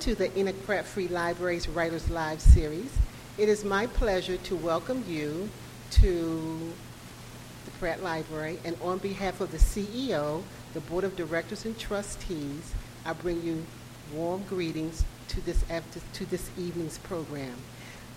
[0.00, 2.90] To the Enoch Pratt Free Library's Writers Live series.
[3.36, 5.50] It is my pleasure to welcome you
[5.90, 6.72] to
[7.66, 10.42] the Pratt Library, and on behalf of the CEO,
[10.72, 12.72] the Board of Directors and Trustees,
[13.04, 13.62] I bring you
[14.14, 17.56] warm greetings to this after, to this evening's program.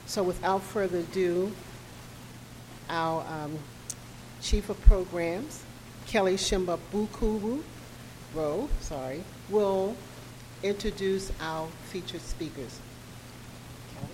[0.05, 1.51] So without further ado,
[2.89, 3.59] our um,
[4.41, 5.61] Chief of Programs,
[6.07, 7.61] Kelly Shimba Bukuru,
[8.33, 9.97] Rowe, sorry, will
[10.63, 12.79] introduce our featured speakers.
[13.93, 14.07] Kelly?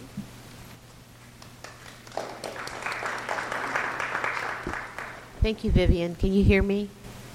[5.42, 6.16] Thank you, Vivian.
[6.16, 6.90] Can you hear me?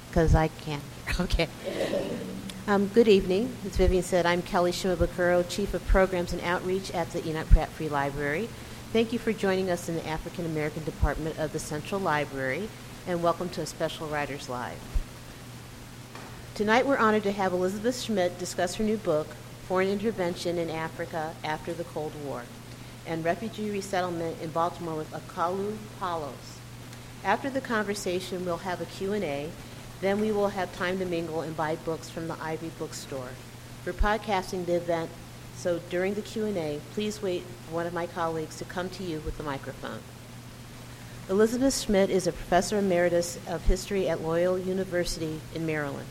[0.09, 0.81] Because I can.
[1.21, 1.49] Okay.
[2.67, 3.55] Um, good evening.
[3.65, 7.69] As Vivian said, I'm Kelly Shimabukuro, Chief of Programs and Outreach at the Enoch Pratt
[7.69, 8.49] Free Library.
[8.93, 12.69] Thank you for joining us in the African American Department of the Central Library,
[13.07, 14.79] and welcome to a special Writers Live.
[16.55, 19.27] Tonight, we're honored to have Elizabeth Schmidt discuss her new book,
[19.67, 22.45] Foreign Intervention in Africa After the Cold War,
[23.05, 26.61] and Refugee Resettlement in Baltimore with Akalu Palos.
[27.25, 29.51] After the conversation, we'll have a Q&A.
[30.01, 33.31] Then we will have time to mingle and buy books from the Ivy Bookstore.
[33.85, 35.11] We're podcasting the event,
[35.57, 39.19] so during the Q&A, please wait for one of my colleagues to come to you
[39.25, 39.99] with the microphone.
[41.29, 46.07] Elizabeth Schmidt is a professor emeritus of history at Loyola University in Maryland.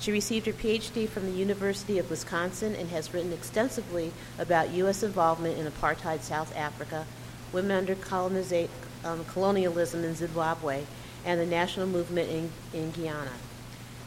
[0.00, 5.02] She received her PhD from the University of Wisconsin and has written extensively about U.S.
[5.02, 7.04] involvement in apartheid South Africa,
[7.52, 8.68] women under coloniza-
[9.04, 10.84] um, colonialism in Zimbabwe,
[11.24, 13.32] and the national movement in, in Guyana,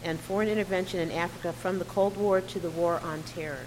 [0.03, 3.65] and foreign intervention in Africa from the Cold War to the War on Terror.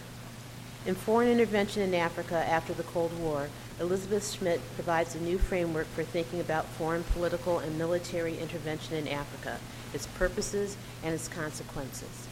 [0.87, 3.49] In Foreign Intervention in Africa After the Cold War,
[3.81, 9.09] Elizabeth Schmidt provides a new framework for thinking about foreign political and military intervention in
[9.09, 9.59] Africa,
[9.95, 12.27] its purposes, and its consequences.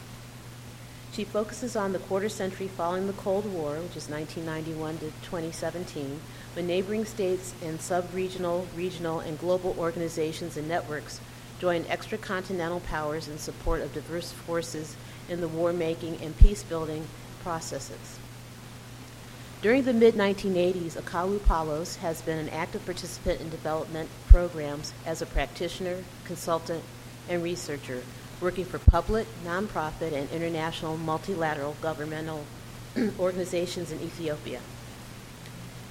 [1.13, 6.19] She focuses on the quarter century following the Cold War, which is 1991 to 2017,
[6.55, 11.19] when neighboring states and sub-regional, regional, and global organizations and networks
[11.59, 14.95] joined extracontinental powers in support of diverse forces
[15.29, 17.05] in the war-making and peace-building
[17.43, 18.17] processes.
[19.61, 25.25] During the mid-1980s, Akalu Palos has been an active participant in development programs as a
[25.25, 26.83] practitioner, consultant,
[27.29, 28.03] and researcher,
[28.41, 32.45] working for public, nonprofit, and international multilateral governmental
[33.19, 34.59] organizations in Ethiopia.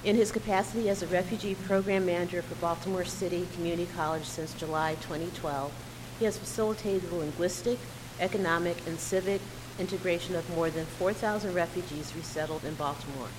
[0.03, 4.95] In his capacity as a refugee program manager for Baltimore City Community College since July
[4.95, 5.71] 2012,
[6.19, 7.79] he has facilitated the linguistic,
[8.19, 9.41] economic, and civic
[9.79, 13.29] integration of more than 4,000 refugees resettled in Baltimore.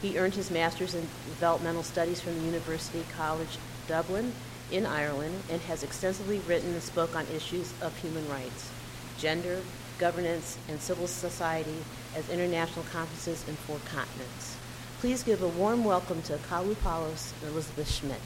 [0.00, 4.32] He earned his master's in developmental studies from the University College Dublin
[4.72, 8.70] in Ireland and has extensively written and spoke on issues of human rights,
[9.18, 9.60] gender,
[9.98, 11.76] governance, and civil society
[12.16, 14.56] at international conferences in four continents.
[15.00, 18.20] Please give a warm welcome to Kalu Palos and Elizabeth Schmidt.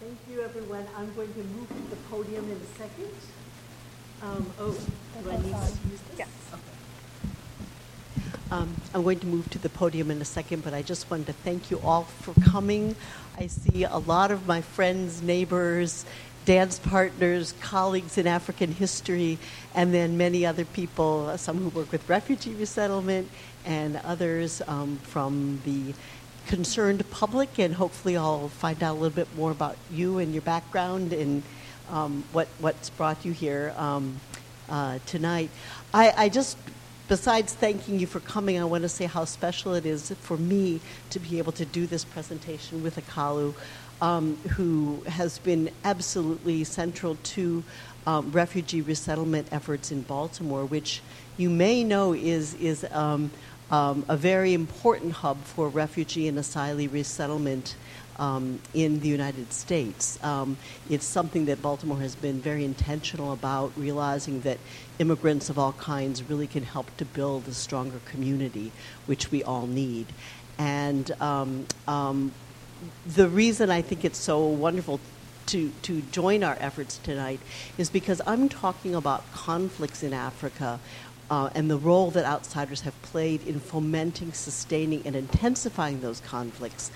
[0.00, 0.86] Thank you, everyone.
[0.96, 3.10] I'm going to move to the podium in a second.
[4.22, 4.76] Um, oh,
[5.22, 6.18] do I need to use this?
[6.18, 6.28] Yes.
[8.50, 11.26] Um, I'm going to move to the podium in a second, but I just wanted
[11.26, 12.94] to thank you all for coming.
[13.38, 16.06] I see a lot of my friends, neighbors,
[16.44, 19.38] dance partners, colleagues in African history,
[19.74, 23.28] and then many other people, some who work with refugee resettlement,
[23.64, 25.92] and others um, from the
[26.46, 27.58] concerned public.
[27.58, 31.42] And hopefully, I'll find out a little bit more about you and your background and
[31.90, 34.20] um, what what's brought you here um,
[34.68, 35.50] uh, tonight.
[35.92, 36.56] I, I just
[37.08, 40.80] besides thanking you for coming, I want to say how special it is for me
[41.10, 43.54] to be able to do this presentation with Akalu,
[44.00, 47.62] um, who has been absolutely central to
[48.06, 51.00] um, refugee resettlement efforts in Baltimore, which
[51.36, 53.30] you may know is is um,
[53.70, 57.74] um, a very important hub for refugee and asylee resettlement
[58.18, 60.22] um, in the United States.
[60.22, 60.56] Um,
[60.88, 64.58] it's something that Baltimore has been very intentional about, realizing that
[64.98, 68.72] immigrants of all kinds really can help to build a stronger community,
[69.06, 70.06] which we all need.
[70.58, 72.32] And um, um,
[73.06, 75.00] the reason I think it's so wonderful
[75.46, 77.40] to, to join our efforts tonight
[77.78, 80.80] is because I'm talking about conflicts in Africa
[81.30, 86.90] uh, and the role that outsiders have played in fomenting, sustaining, and intensifying those conflicts.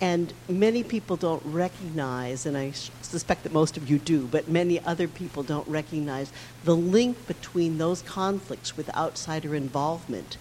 [0.00, 4.78] And many people don't recognize, and I suspect that most of you do, but many
[4.80, 6.30] other people don't recognize
[6.64, 10.36] the link between those conflicts with outsider involvement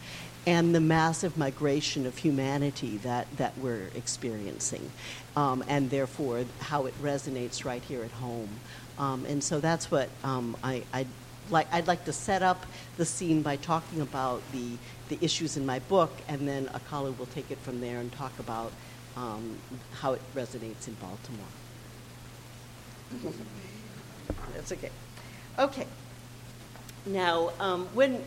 [0.46, 4.92] and the massive migration of humanity that, that we're experiencing,
[5.36, 8.50] um, and therefore how it resonates right here at home.
[9.00, 11.08] Um, and so that's what um, I, I'd,
[11.50, 12.66] like, I'd like to set up
[12.98, 14.78] the scene by talking about the,
[15.10, 18.38] the issues in my book, and then Akalu will take it from there and talk
[18.38, 18.72] about
[19.16, 19.58] um,
[19.94, 21.46] how it resonates in Baltimore.
[24.54, 24.90] That's okay.
[25.58, 25.88] Okay.
[27.06, 28.24] Now, um, when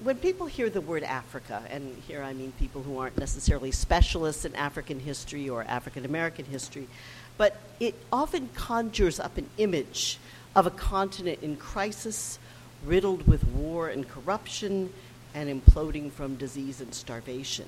[0.00, 4.44] when people hear the word Africa, and here I mean people who aren't necessarily specialists
[4.44, 6.88] in African history or African American history,
[7.36, 10.18] but it often conjures up an image
[10.54, 12.38] of a continent in crisis,
[12.84, 14.92] riddled with war and corruption,
[15.34, 17.66] and imploding from disease and starvation.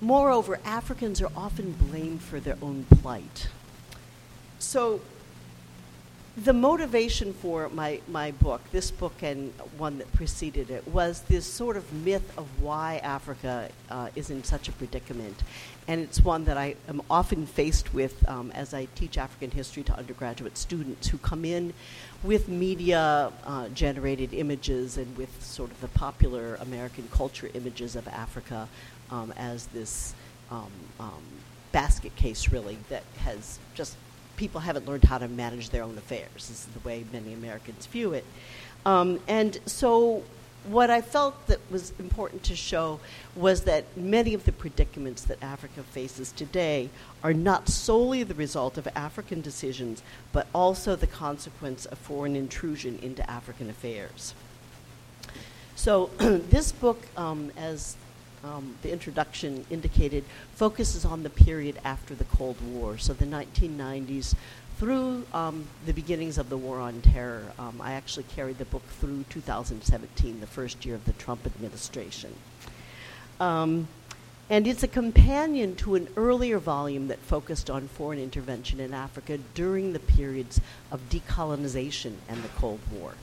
[0.00, 3.48] Moreover, Africans are often blamed for their own plight.
[4.58, 5.00] So,
[6.36, 11.46] the motivation for my, my book, this book and one that preceded it, was this
[11.46, 15.42] sort of myth of why Africa uh, is in such a predicament.
[15.88, 19.82] And it's one that I am often faced with um, as I teach African history
[19.84, 21.72] to undergraduate students who come in
[22.22, 28.06] with media uh, generated images and with sort of the popular American culture images of
[28.08, 28.68] Africa
[29.10, 30.14] um, as this
[30.50, 30.70] um,
[31.00, 31.22] um,
[31.72, 33.96] basket case, really, that has just
[34.36, 36.30] people haven't learned how to manage their own affairs.
[36.34, 38.24] This is the way many Americans view it.
[38.84, 40.22] Um, and so,
[40.68, 42.98] what I felt that was important to show
[43.34, 46.90] was that many of the predicaments that Africa faces today
[47.22, 52.98] are not solely the result of African decisions, but also the consequence of foreign intrusion
[53.00, 54.34] into African affairs.
[55.76, 57.96] So, this book, um, as
[58.46, 64.34] um, the introduction indicated, focuses on the period after the Cold War, so the 1990s
[64.78, 67.52] through um, the beginnings of the War on Terror.
[67.58, 72.34] Um, I actually carried the book through 2017, the first year of the Trump administration.
[74.48, 79.38] And it's a companion to an earlier volume that focused on foreign intervention in Africa
[79.54, 80.60] during the periods
[80.92, 83.14] of decolonization and the Cold War.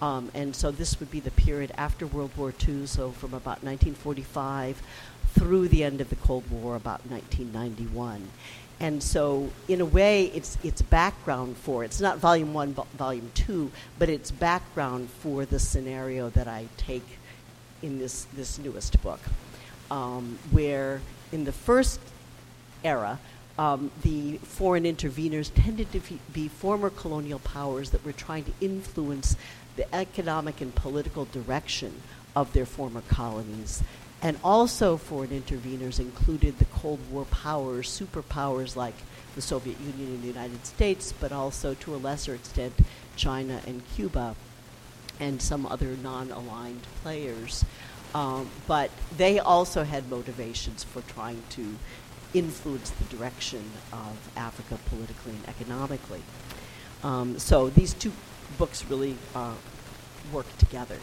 [0.00, 3.62] Um, and so this would be the period after World War II, so from about
[3.62, 4.82] 1945
[5.34, 8.28] through the end of the Cold War, about 1991.
[8.80, 13.70] And so, in a way, it's it's background for it's not volume one, volume two,
[13.98, 17.06] but it's background for the scenario that I take
[17.82, 19.20] in this this newest book,
[19.90, 21.00] um, where
[21.32, 22.00] in the first
[22.84, 23.18] era,
[23.58, 26.00] um, the foreign interveners tended to
[26.32, 29.36] be former colonial powers that were trying to influence
[29.76, 31.92] the economic and political direction
[32.34, 33.82] of their former colonies.
[34.22, 38.94] And also foreign interveners included the Cold War powers, superpowers like
[39.34, 42.74] the Soviet Union and the United States, but also to a lesser extent
[43.16, 44.34] China and Cuba
[45.18, 47.64] and some other non aligned players.
[48.14, 51.76] Um, but they also had motivations for trying to
[52.34, 56.22] influence the direction of Africa politically and economically.
[57.02, 58.12] Um, so these two
[58.58, 59.54] books really uh,
[60.32, 60.96] work together.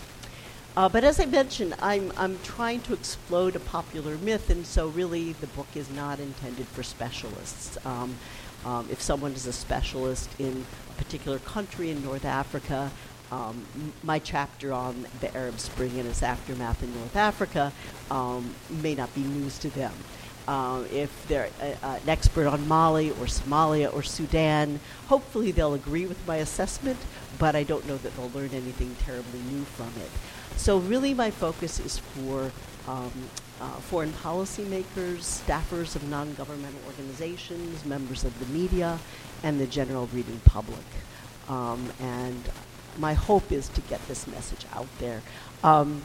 [0.76, 4.90] Uh, but as I mentioned, I'm, I'm trying to explode a popular myth, and so
[4.90, 7.84] really the book is not intended for specialists.
[7.84, 8.16] Um,
[8.64, 12.92] um, if someone is a specialist in a particular country in North Africa,
[13.32, 13.66] um,
[14.04, 17.74] my chapter on the Arab Spring and its aftermath in North Africa
[18.10, 19.94] um, may not be news to them.
[20.48, 25.74] Uh, if they're a, uh, an expert on Mali or Somalia or Sudan, hopefully they'll
[25.74, 26.98] agree with my assessment,
[27.38, 30.10] but I don't know that they'll learn anything terribly new from it.
[30.58, 32.52] So, really, my focus is for
[32.88, 33.12] um,
[33.60, 39.00] uh, foreign policymakers, staffers of non governmental organizations, members of the media,
[39.44, 40.86] and the general reading public.
[41.50, 42.42] Um, and
[42.98, 45.22] my hope is to get this message out there.
[45.64, 46.02] Um,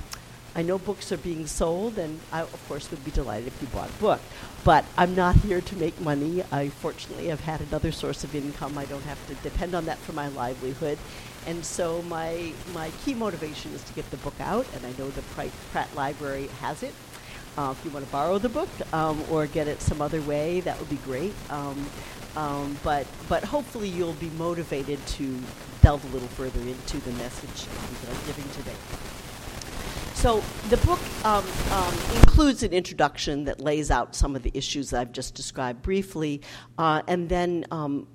[0.55, 3.69] I know books are being sold, and I, of course, would be delighted if you
[3.69, 4.21] bought a book.
[4.65, 6.43] But I'm not here to make money.
[6.53, 8.77] I fortunately have had another source of income.
[8.77, 10.99] I don't have to depend on that for my livelihood.
[11.47, 15.09] And so my, my key motivation is to get the book out, and I know
[15.11, 15.23] the
[15.73, 16.95] Pratt Library has it.
[17.57, 20.61] Uh, if you want to borrow the book um, or get it some other way,
[20.61, 21.35] that would be great.
[21.51, 21.87] Um,
[22.37, 25.39] um, but, but hopefully you'll be motivated to
[25.83, 28.77] delve a little further into the message that I'm giving today.
[30.15, 34.91] So the book um, um, includes an introduction that lays out some of the issues
[34.91, 36.43] that I've just described briefly,
[36.79, 38.07] uh, and then um,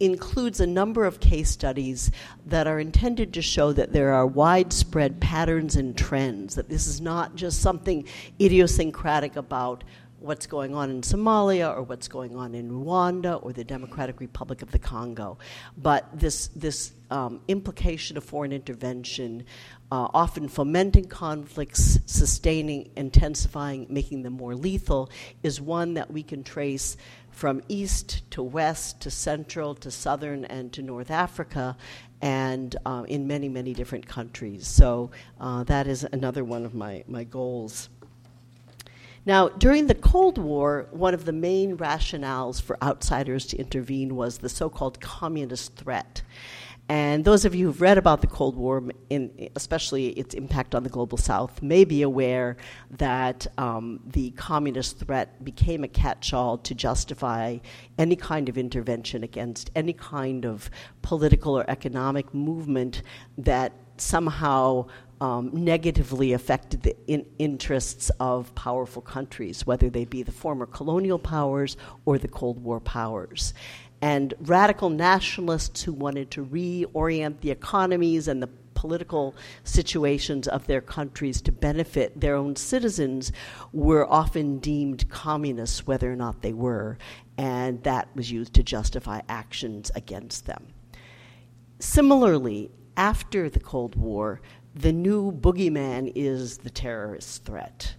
[0.00, 2.10] includes a number of case studies
[2.46, 7.00] that are intended to show that there are widespread patterns and trends, that this is
[7.00, 8.06] not just something
[8.40, 9.84] idiosyncratic about
[10.20, 14.62] what's going on in Somalia or what's going on in Rwanda or the Democratic Republic
[14.62, 15.38] of the Congo.
[15.76, 19.44] But this, this um, implication of foreign intervention,
[19.90, 25.10] uh, often fomenting conflicts, sustaining, intensifying, making them more lethal,
[25.42, 26.96] is one that we can trace
[27.30, 31.76] from east to west to central to southern and to North Africa
[32.20, 34.66] and uh, in many, many different countries.
[34.66, 35.10] So
[35.40, 37.88] uh, that is another one of my, my goals.
[39.26, 44.38] Now, during the Cold War, one of the main rationales for outsiders to intervene was
[44.38, 46.22] the so called communist threat.
[46.88, 50.82] And those of you who've read about the Cold War, in, especially its impact on
[50.82, 52.56] the global south, may be aware
[52.90, 57.58] that um, the communist threat became a catch all to justify
[57.96, 60.68] any kind of intervention against any kind of
[61.00, 63.02] political or economic movement
[63.38, 64.86] that somehow
[65.20, 71.18] um, negatively affected the in- interests of powerful countries, whether they be the former colonial
[71.18, 73.52] powers or the Cold War powers
[74.02, 80.80] and radical nationalists who wanted to reorient the economies and the political situations of their
[80.80, 83.30] countries to benefit their own citizens
[83.72, 86.96] were often deemed communists, whether or not they were,
[87.36, 90.68] and that was used to justify actions against them.
[91.78, 94.40] Similarly, after the Cold War,
[94.74, 97.94] the new boogeyman is the terrorist threat.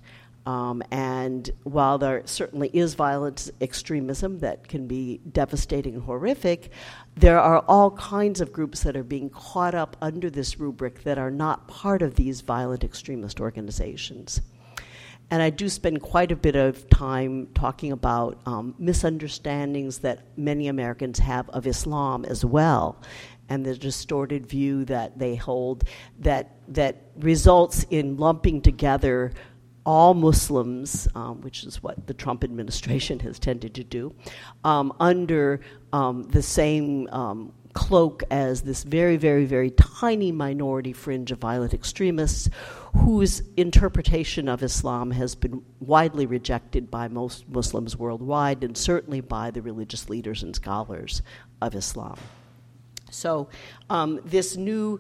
[0.46, 6.72] Um, and while there certainly is violent extremism that can be devastating and horrific,
[7.16, 11.20] there are all kinds of groups that are being caught up under this rubric that
[11.20, 14.42] are not part of these violent extremist organizations.
[15.30, 20.68] And I do spend quite a bit of time talking about um, misunderstandings that many
[20.68, 23.02] Americans have of Islam as well,
[23.52, 25.84] and the distorted view that they hold
[26.20, 29.32] that that results in lumping together
[29.86, 34.14] all Muslims, um, which is what the Trump administration has tended to do,
[34.64, 35.60] um, under
[35.92, 41.74] um, the same um, cloak as this very, very, very tiny minority fringe of violent
[41.74, 42.50] extremists
[42.96, 49.50] whose interpretation of Islam has been widely rejected by most Muslims worldwide and certainly by
[49.52, 51.22] the religious leaders and scholars
[51.62, 52.18] of Islam.
[53.12, 53.50] So,
[53.90, 55.00] um, this new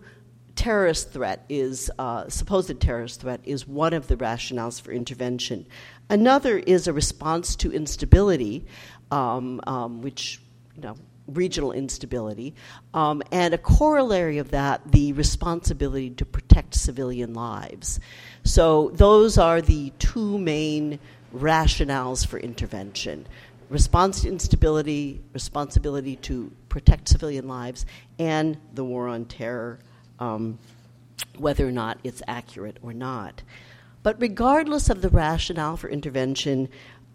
[0.55, 5.65] terrorist threat is uh, supposed terrorist threat is one of the rationales for intervention.
[6.09, 8.65] Another is a response to instability,
[9.09, 10.39] um, um, which
[10.75, 10.95] you know
[11.27, 12.53] regional instability,
[12.93, 17.99] um, and a corollary of that, the responsibility to protect civilian lives.
[18.43, 20.99] So those are the two main
[21.33, 23.25] rationales for intervention
[23.71, 27.85] response to instability, responsibility to protect civilian lives,
[28.19, 29.79] and the war on terror
[30.19, 30.59] um,
[31.37, 33.41] whether or not it's accurate or not.
[34.03, 36.69] But regardless of the rationale for intervention,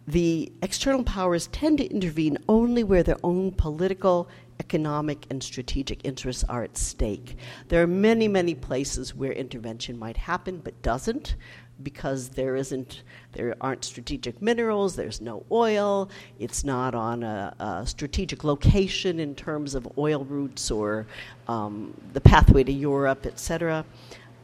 [0.08, 4.28] the external powers tend to intervene only where their own political,
[4.60, 7.36] economic, and strategic interests are at stake.
[7.68, 11.34] There are many, many places where intervention might happen but doesn't
[11.82, 13.02] because there isn't
[13.32, 19.34] there aren't strategic minerals there's no oil it's not on a, a strategic location in
[19.34, 21.06] terms of oil routes or
[21.48, 23.84] um, the pathway to europe etc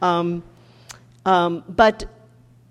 [0.01, 0.43] um,
[1.25, 2.05] um, but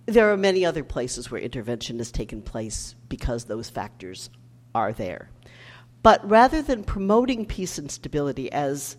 [0.07, 4.31] there are many other places where intervention has taken place because those factors
[4.75, 5.31] are there.
[6.03, 8.97] But rather than promoting peace and stability as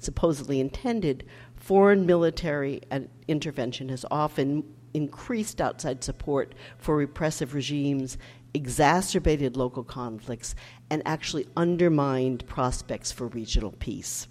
[0.00, 1.24] supposedly intended
[1.56, 2.80] foreign military
[3.28, 8.18] intervention has often increased outside support for repressive regimes,
[8.54, 10.54] exacerbated local conflicts,
[10.90, 14.28] and actually undermined prospects for regional peace.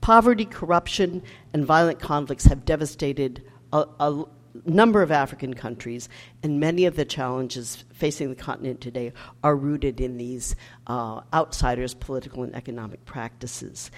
[0.00, 1.22] Poverty, corruption,
[1.52, 4.24] and violent conflicts have devastated a, a
[4.64, 6.08] number of African countries,
[6.42, 9.12] and many of the challenges facing the continent today
[9.42, 13.90] are rooted in these uh, outsiders' political and economic practices.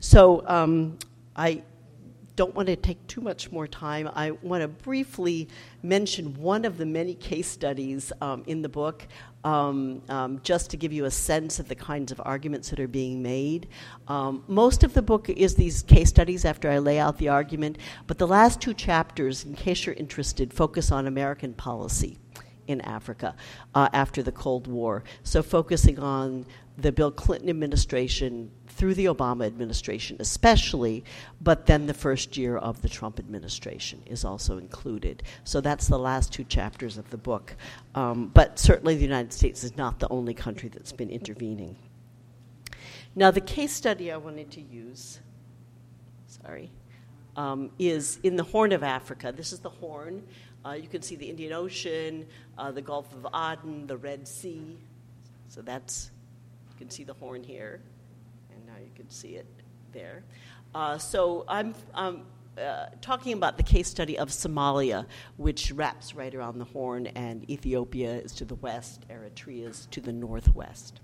[0.00, 0.98] So um,
[1.36, 1.62] I
[2.36, 4.08] don't want to take too much more time.
[4.14, 5.48] I want to briefly
[5.82, 9.06] mention one of the many case studies um, in the book,
[9.44, 12.88] um, um, just to give you a sense of the kinds of arguments that are
[12.88, 13.68] being made.
[14.08, 17.78] Um, most of the book is these case studies after I lay out the argument,
[18.06, 22.18] but the last two chapters, in case you're interested, focus on American policy
[22.68, 23.34] in Africa
[23.74, 25.04] uh, after the Cold War.
[25.22, 26.46] So, focusing on
[26.78, 31.04] the Bill Clinton administration through the Obama administration, especially,
[31.40, 35.22] but then the first year of the Trump administration is also included.
[35.44, 37.54] So that's the last two chapters of the book.
[37.94, 41.76] Um, but certainly, the United States is not the only country that's been intervening.
[43.14, 45.20] Now, the case study I wanted to use,
[46.26, 46.70] sorry,
[47.36, 49.32] um, is in the Horn of Africa.
[49.36, 50.22] This is the Horn.
[50.64, 52.26] Uh, you can see the Indian Ocean,
[52.56, 54.78] uh, the Gulf of Aden, the Red Sea.
[55.48, 56.10] So that's,
[56.70, 57.80] you can see the Horn here,
[58.72, 59.46] now you can see it
[59.92, 60.24] there.
[60.74, 62.22] Uh, so I'm, I'm
[62.58, 67.48] uh, talking about the case study of Somalia, which wraps right around the Horn, and
[67.50, 71.00] Ethiopia is to the west, Eritrea is to the northwest.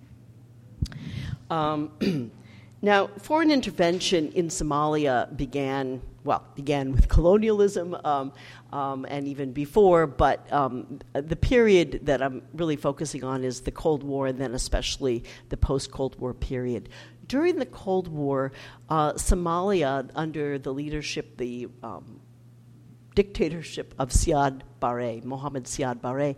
[1.50, 1.90] Um,
[2.82, 8.32] now, foreign intervention in Somalia began, well, began with colonialism um,
[8.72, 13.72] um, and even before, but um, the period that I'm really focusing on is the
[13.72, 16.88] Cold War and then especially the post Cold War period.
[17.28, 18.52] During the Cold War,
[18.88, 22.20] uh, Somalia, under the leadership, the um,
[23.14, 26.37] dictatorship of Siad Barre, Mohammed Siad Barre,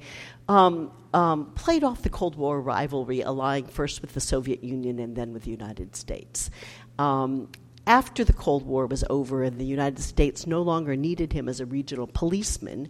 [0.48, 5.14] um, um, played off the Cold War rivalry, allying first with the Soviet Union and
[5.14, 6.50] then with the United States.
[6.98, 7.48] Um,
[7.86, 11.60] after the Cold War was over and the United States no longer needed him as
[11.60, 12.88] a regional policeman,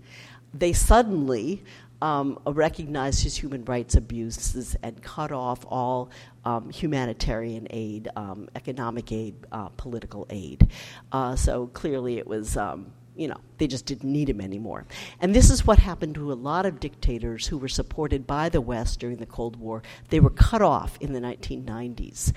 [0.54, 1.62] they suddenly
[2.02, 6.11] um, recognized his human rights abuses and cut off all
[6.45, 10.69] um, humanitarian aid, um, economic aid, uh, political aid.
[11.12, 14.87] Uh, so clearly it was um, you know, they just didn't need him anymore.
[15.21, 18.62] And this is what happened to a lot of dictators who were supported by the
[18.62, 19.83] West during the Cold War.
[20.09, 22.33] They were cut off in the 1990s.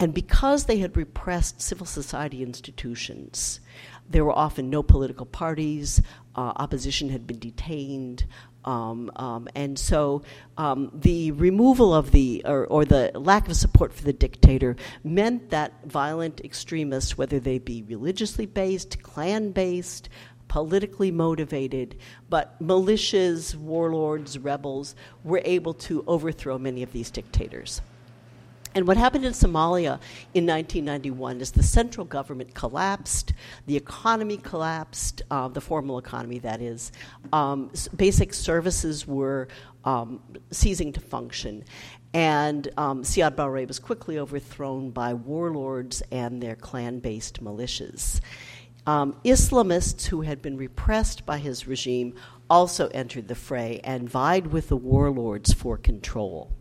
[0.00, 3.60] And because they had repressed civil society institutions,
[4.08, 6.00] there were often no political parties,
[6.34, 8.24] uh, opposition had been detained,
[8.64, 10.22] um, um, and so
[10.56, 15.50] um, the removal of the, or, or, the lack of support for the dictator, meant
[15.50, 20.08] that violent extremists, whether they be religiously based, clan based,
[20.48, 21.96] politically motivated,
[22.28, 27.80] but militias, warlords, rebels, were able to overthrow many of these dictators.
[28.74, 30.00] And what happened in Somalia
[30.34, 33.34] in 1991 is the central government collapsed,
[33.66, 36.92] the economy collapsed, uh, the formal economy, that is.
[37.32, 39.48] Um, basic services were
[39.84, 41.64] um, ceasing to function.
[42.14, 48.20] And um, Siad Barre was quickly overthrown by warlords and their clan based militias.
[48.86, 52.14] Um, Islamists who had been repressed by his regime
[52.50, 56.52] also entered the fray and vied with the warlords for control.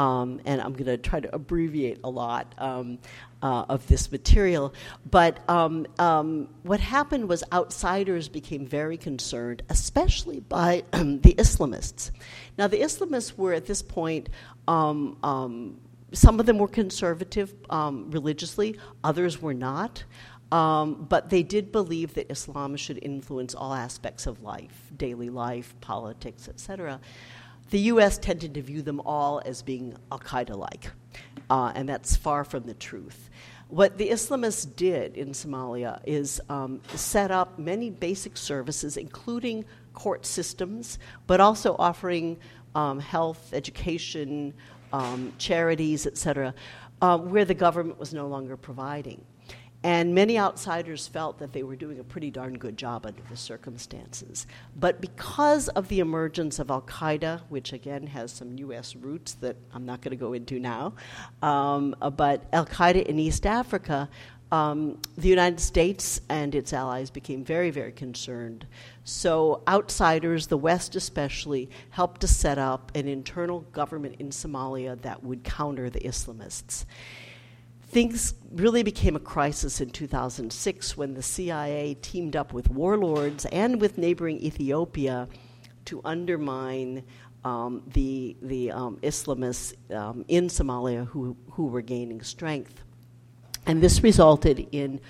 [0.00, 2.98] Um, and I'm going to try to abbreviate a lot um,
[3.42, 4.72] uh, of this material.
[5.10, 12.12] But um, um what happened was outsiders became very concerned, especially by the Islamists.
[12.56, 14.30] Now, the Islamists were at this point.
[14.66, 15.78] Um, um,
[16.12, 20.04] some of them were conservative religiously, others were not.
[20.50, 25.76] Um, but they did believe that Islam should influence all aspects of life, daily life,
[25.80, 27.00] politics, etc
[27.70, 30.90] the US tended to view them all as being Al Qaeda like,
[31.48, 33.30] uh, and that's far from the truth.
[33.68, 40.26] What the Islamists did in Somalia is um, set up many basic services, including court
[40.26, 42.38] systems, but also offering
[42.74, 44.54] um, health, education,
[44.92, 46.52] um, charities, etc.,
[47.00, 49.24] uh, where the government was no longer providing.
[49.82, 53.36] And many outsiders felt that they were doing a pretty darn good job under the
[53.36, 54.46] circumstances.
[54.76, 59.56] But because of the emergence of Al Qaeda, which again has some US roots that
[59.72, 60.92] I'm not going to go into now,
[61.40, 64.10] um, but Al Qaeda in East Africa,
[64.52, 68.66] um, the United States and its allies became very, very concerned.
[69.04, 75.22] So, outsiders, the West especially, helped to set up an internal government in Somalia that
[75.22, 76.84] would counter the Islamists
[77.90, 83.80] things really became a crisis in 2006 when the CIA teamed up with warlords and
[83.80, 85.28] with neighboring Ethiopia
[85.86, 87.02] to undermine
[87.44, 92.80] um, the, the um, Islamists um, in Somalia who, who were gaining strength.
[93.66, 95.00] And this resulted in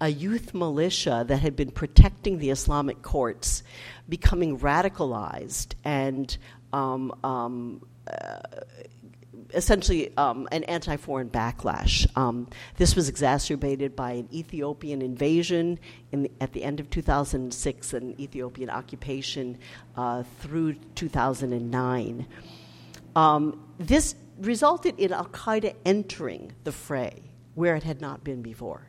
[0.00, 3.62] a youth militia that had been protecting the Islamic courts
[4.08, 6.36] becoming radicalized and
[6.72, 8.38] um, um, uh,
[9.52, 12.06] essentially um, an anti foreign backlash.
[12.16, 15.78] Um, this was exacerbated by an Ethiopian invasion
[16.12, 19.58] the, at the end of 2006 and Ethiopian occupation
[19.96, 22.26] uh, through 2009.
[23.16, 27.22] Um, this resulted in Al Qaeda entering the fray
[27.54, 28.86] where it had not been before.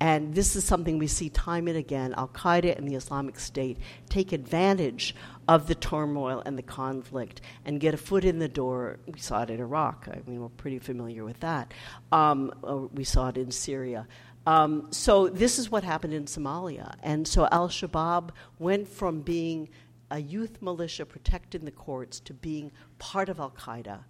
[0.00, 2.12] And this is something we see time and again.
[2.16, 3.78] Al Qaeda and the Islamic State
[4.08, 5.14] take advantage
[5.46, 8.98] of the turmoil and the conflict and get a foot in the door.
[9.06, 10.08] We saw it in Iraq.
[10.10, 11.72] I mean, we're pretty familiar with that.
[12.10, 14.08] Um, uh, we saw it in Syria.
[14.44, 16.96] Um, so, this is what happened in Somalia.
[17.02, 19.68] And so, Al Shabaab went from being
[20.10, 24.00] a youth militia protecting the courts to being part of Al Qaeda.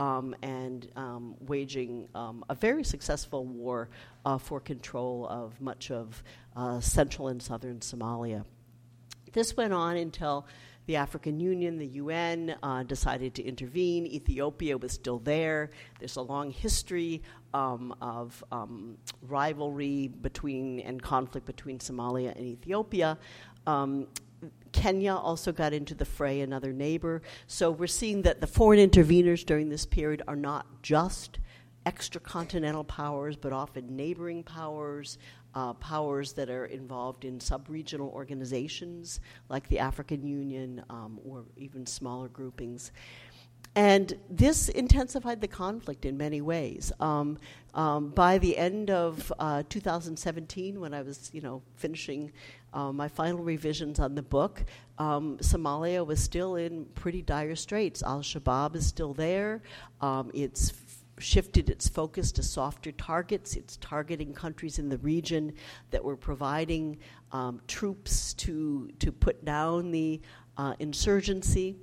[0.00, 3.90] Um, and um, waging um, a very successful war
[4.24, 6.22] uh, for control of much of
[6.56, 8.46] uh, central and southern Somalia.
[9.32, 10.46] This went on until
[10.86, 14.06] the African Union, the UN, uh, decided to intervene.
[14.06, 15.70] Ethiopia was still there.
[15.98, 18.96] There's a long history um, of um,
[19.28, 23.18] rivalry between and conflict between Somalia and Ethiopia.
[23.66, 24.06] Um,
[24.72, 27.22] Kenya also got into the fray, another neighbor.
[27.46, 31.38] So we're seeing that the foreign interveners during this period are not just
[31.86, 35.18] extracontinental powers, but often neighboring powers,
[35.54, 41.86] uh, powers that are involved in sub-regional organizations like the African Union um, or even
[41.86, 42.92] smaller groupings.
[43.76, 46.90] And this intensified the conflict in many ways.
[46.98, 47.38] Um,
[47.72, 52.32] um, by the end of uh, 2017, when I was, you know, finishing
[52.72, 54.64] uh, my final revisions on the book,
[54.98, 58.02] um, Somalia was still in pretty dire straits.
[58.02, 59.62] Al Shabaab is still there.
[60.00, 60.72] Um, it's
[61.20, 63.54] shifted its focus to softer targets.
[63.54, 65.52] It's targeting countries in the region
[65.90, 66.98] that were providing
[67.32, 70.20] um, troops to to put down the
[70.56, 71.76] uh, insurgency,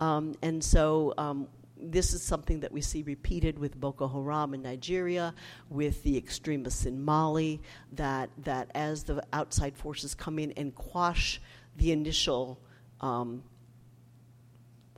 [0.00, 1.14] um, and so.
[1.18, 1.48] Um,
[1.84, 5.34] this is something that we see repeated with Boko Haram in Nigeria,
[5.68, 7.60] with the extremists in Mali,
[7.92, 11.40] that, that as the outside forces come in and quash
[11.76, 12.60] the initial
[13.00, 13.42] um,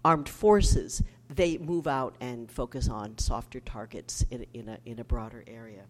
[0.04, 5.04] armed forces, they move out and focus on softer targets in, in, a, in a
[5.04, 5.84] broader area.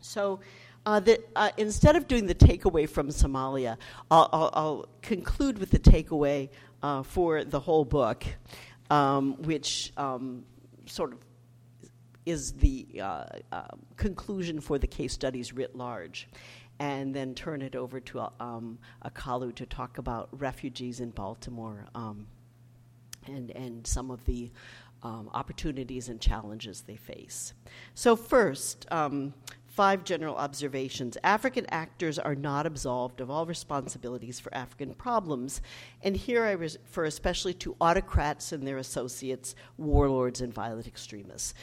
[0.00, 0.40] So,
[0.84, 3.76] uh, the, uh, instead of doing the takeaway from Somalia,
[4.10, 6.48] I'll, I'll, I'll conclude with the takeaway
[6.82, 8.24] uh, for the whole book,
[8.90, 10.44] um, which um,
[10.86, 11.18] sort of
[12.24, 13.62] is the uh, uh,
[13.96, 16.28] conclusion for the case studies writ large.
[16.78, 21.86] And then turn it over to um, Akalu to talk about refugees in Baltimore.
[21.94, 22.26] Um,
[23.26, 24.50] and, and some of the
[25.02, 27.54] um, opportunities and challenges they face.
[27.94, 29.34] So, first, um,
[29.72, 31.16] five general observations.
[31.24, 35.62] African actors are not absolved of all responsibilities for African problems,
[36.02, 41.54] and here I refer especially to autocrats and their associates, warlords, and violent extremists.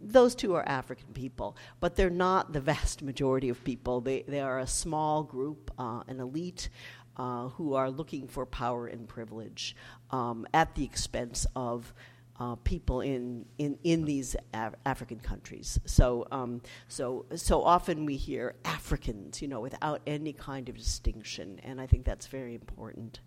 [0.00, 4.00] Those two are African people, but they're not the vast majority of people.
[4.00, 6.70] They, they are a small group, uh, an elite
[7.18, 9.76] uh, who are looking for power and privilege
[10.10, 11.92] um, at the expense of
[12.40, 15.78] uh, people in, in, in these Af- African countries.
[15.84, 21.60] So, um, so, so often we hear Africans, you know, without any kind of distinction,
[21.62, 23.20] and I think that's very important.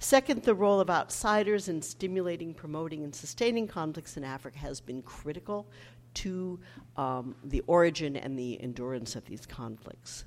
[0.00, 5.02] Second, the role of outsiders in stimulating, promoting, and sustaining conflicts in Africa has been
[5.02, 5.68] critical
[6.14, 6.58] to
[6.96, 10.24] um, the origin and the endurance of these conflicts.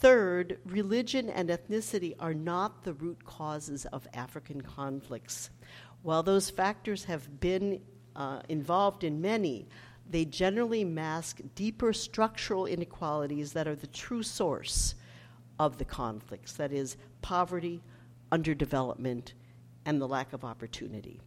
[0.00, 5.50] Third, religion and ethnicity are not the root causes of African conflicts.
[6.02, 7.80] While those factors have been
[8.16, 9.68] uh, involved in many,
[10.08, 14.94] they generally mask deeper structural inequalities that are the true source
[15.58, 17.82] of the conflicts that is, poverty,
[18.32, 19.34] underdevelopment,
[19.84, 21.20] and the lack of opportunity.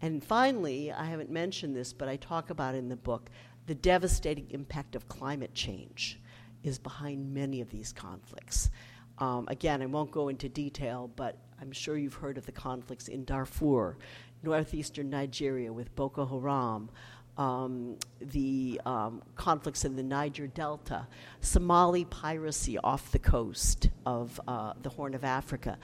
[0.00, 3.30] And finally, I haven't mentioned this, but I talk about in the book
[3.66, 6.20] the devastating impact of climate change
[6.62, 8.70] is behind many of these conflicts.
[9.18, 13.08] Um, again, I won't go into detail, but I'm sure you've heard of the conflicts
[13.08, 13.96] in Darfur,
[14.42, 16.90] northeastern Nigeria with Boko Haram,
[17.38, 21.06] um, the um, conflicts in the Niger Delta,
[21.40, 25.78] Somali piracy off the coast of uh, the Horn of Africa.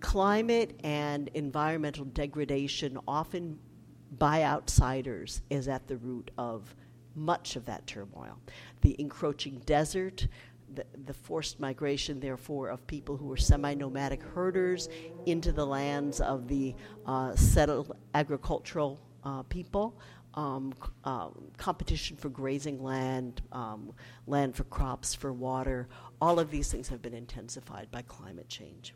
[0.00, 3.58] Climate and environmental degradation, often
[4.18, 6.74] by outsiders, is at the root of
[7.14, 8.38] much of that turmoil.
[8.82, 10.26] The encroaching desert,
[10.74, 14.88] the, the, forced migration, therefore, of people who were semi nomadic herders
[15.26, 16.74] into the lands of the
[17.06, 19.98] uh, settled agricultural uh, people.
[20.34, 23.92] Um, uh, competition for grazing land, um,
[24.28, 25.88] land for crops, for water,
[26.20, 28.94] all of these things have been intensified by climate change.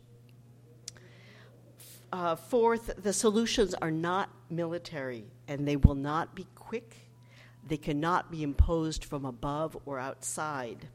[2.13, 7.05] Uh, fourth, the solutions are not military and they will not be quick
[7.67, 10.87] they cannot be imposed from above or outside.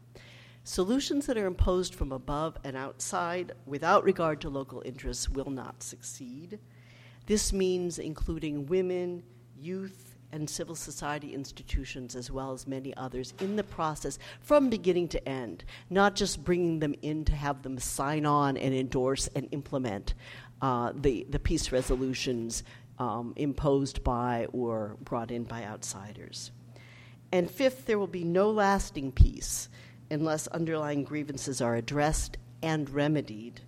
[0.70, 5.83] Solutions that are imposed from above and outside without regard to local interests will not
[5.83, 6.61] succeed.
[7.26, 9.24] This means including women,
[9.59, 15.09] youth, and civil society institutions, as well as many others, in the process from beginning
[15.09, 19.48] to end, not just bringing them in to have them sign on and endorse and
[19.50, 20.14] implement
[20.62, 22.62] uh, the, the peace resolutions
[23.00, 26.52] um, imposed by or brought in by outsiders.
[27.33, 29.68] And fifth, there will be no lasting peace
[30.10, 33.60] unless underlying grievances are addressed and remedied.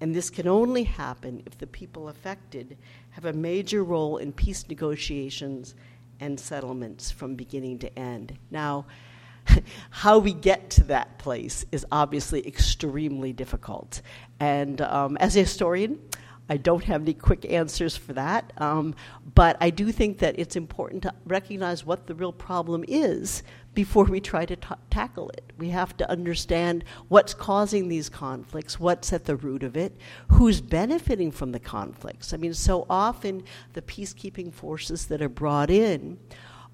[0.00, 2.76] And this can only happen if the people affected
[3.10, 5.74] have a major role in peace negotiations
[6.20, 8.36] and settlements from beginning to end.
[8.50, 8.86] Now,
[9.90, 14.02] how we get to that place is obviously extremely difficult.
[14.40, 15.98] And um, as a historian,
[16.48, 18.94] I don't have any quick answers for that, um,
[19.34, 23.42] but I do think that it's important to recognize what the real problem is
[23.76, 24.56] before we try to
[24.88, 25.52] tackle it.
[25.58, 29.94] We have to understand what's causing these conflicts, what's at the root of it,
[30.28, 32.32] who's benefiting from the conflicts.
[32.32, 36.18] I mean, so often the peacekeeping forces that are brought in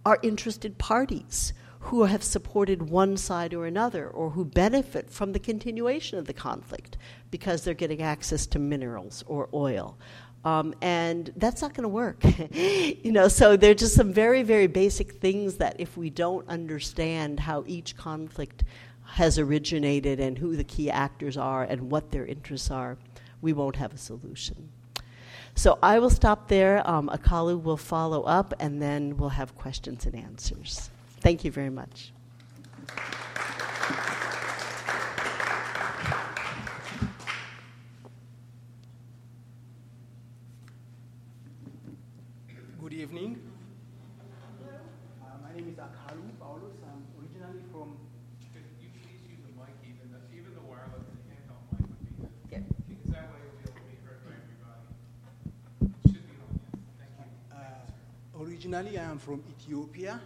[0.07, 5.41] are interested parties who have supported one side or another or who benefit from the
[5.41, 6.97] continuation of the conflict
[7.33, 9.99] because they're getting access to minerals or oil.
[10.45, 12.23] Um, and that's not going to work.
[12.53, 16.47] you know, so there are just some very, very basic things that if we don't
[16.49, 18.65] understand how each conflict
[19.05, 22.97] has originated and who the key actors are and what their interests are,
[23.41, 24.71] we won't have a solution.
[25.55, 26.89] So I will stop there.
[26.89, 30.91] Um, Akalu will follow up, and then we'll have questions and answers.
[31.21, 32.13] Thank you very much.
[42.93, 43.37] Good evening.
[45.21, 46.81] Uh, my name is Akalu Paulus.
[46.81, 47.99] I'm originally from.
[48.55, 52.01] Could you please use the mic, even the, even the wireless and handheld mic would
[52.01, 52.33] be good.
[52.49, 52.65] Yeah.
[52.89, 54.89] Because that way it'll be able to be heard by everybody.
[56.09, 56.57] Should be on.
[56.97, 57.53] Thank you.
[57.53, 60.19] Uh, originally, I am from Ethiopia.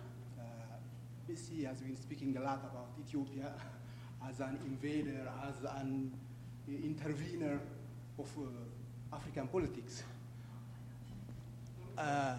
[1.27, 3.51] BBC has been speaking a lot about Ethiopia
[4.31, 6.13] as an invader, as an
[6.69, 7.59] intervener
[8.17, 10.05] of uh, African politics,
[11.99, 12.37] uh,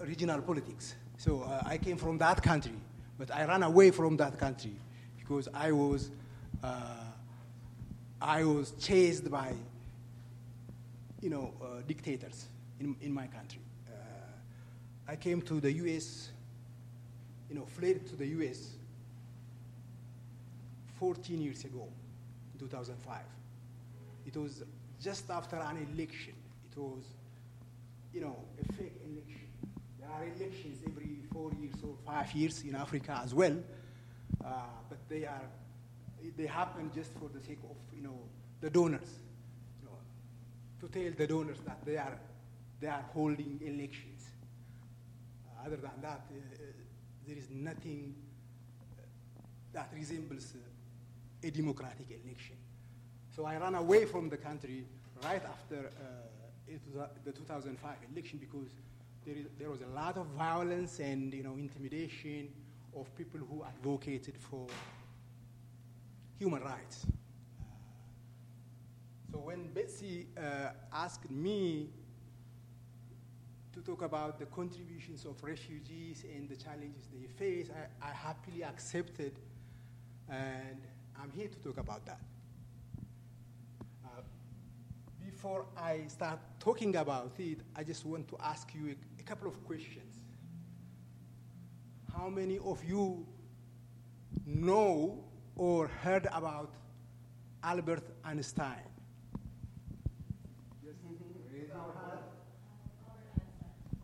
[0.00, 0.94] regional politics.
[1.16, 2.78] So uh, I came from that country,
[3.18, 4.76] but I ran away from that country
[5.18, 6.10] because I was,
[6.62, 6.94] uh,
[8.20, 9.52] I was chased by,
[11.20, 12.46] you know, uh, dictators
[12.80, 13.60] in, in my country.
[13.88, 13.92] Uh,
[15.08, 16.30] I came to the U.S
[17.48, 18.74] you know, fled to the US
[20.98, 21.88] 14 years ago,
[22.58, 23.20] 2005.
[24.26, 24.62] It was
[25.00, 26.34] just after an election.
[26.70, 27.04] It was,
[28.12, 29.47] you know, a fake election.
[30.08, 33.56] There are elections every four years or five years in Africa as well,
[34.44, 34.50] uh,
[34.88, 35.42] but they are,
[36.36, 38.18] they happen just for the sake of, you know,
[38.60, 39.08] the donors,
[39.80, 39.98] you know,
[40.80, 42.18] to tell the donors that they are,
[42.80, 44.24] they are holding elections.
[45.46, 46.64] Uh, other than that, uh,
[47.26, 48.14] there is nothing
[48.80, 49.02] uh,
[49.74, 52.56] that resembles uh, a democratic election.
[53.36, 54.86] So I ran away from the country
[55.22, 56.72] right after uh,
[57.24, 58.70] the 2005 election because
[59.24, 62.48] there, is, there was a lot of violence and you know intimidation
[62.96, 64.66] of people who advocated for
[66.38, 67.06] human rights.
[69.30, 71.90] So when Betsy uh, asked me
[73.78, 77.70] to talk about the contributions of refugees and the challenges they face.
[77.70, 79.38] I, I happily accepted,
[80.28, 80.80] and
[81.20, 82.20] I'm here to talk about that.
[84.04, 84.22] Uh,
[85.24, 88.96] before I start talking about it, I just want to ask you
[89.28, 90.20] couple of questions.
[92.16, 93.26] How many of you
[94.46, 95.22] know
[95.54, 96.72] or heard about
[97.62, 98.84] Albert Einstein?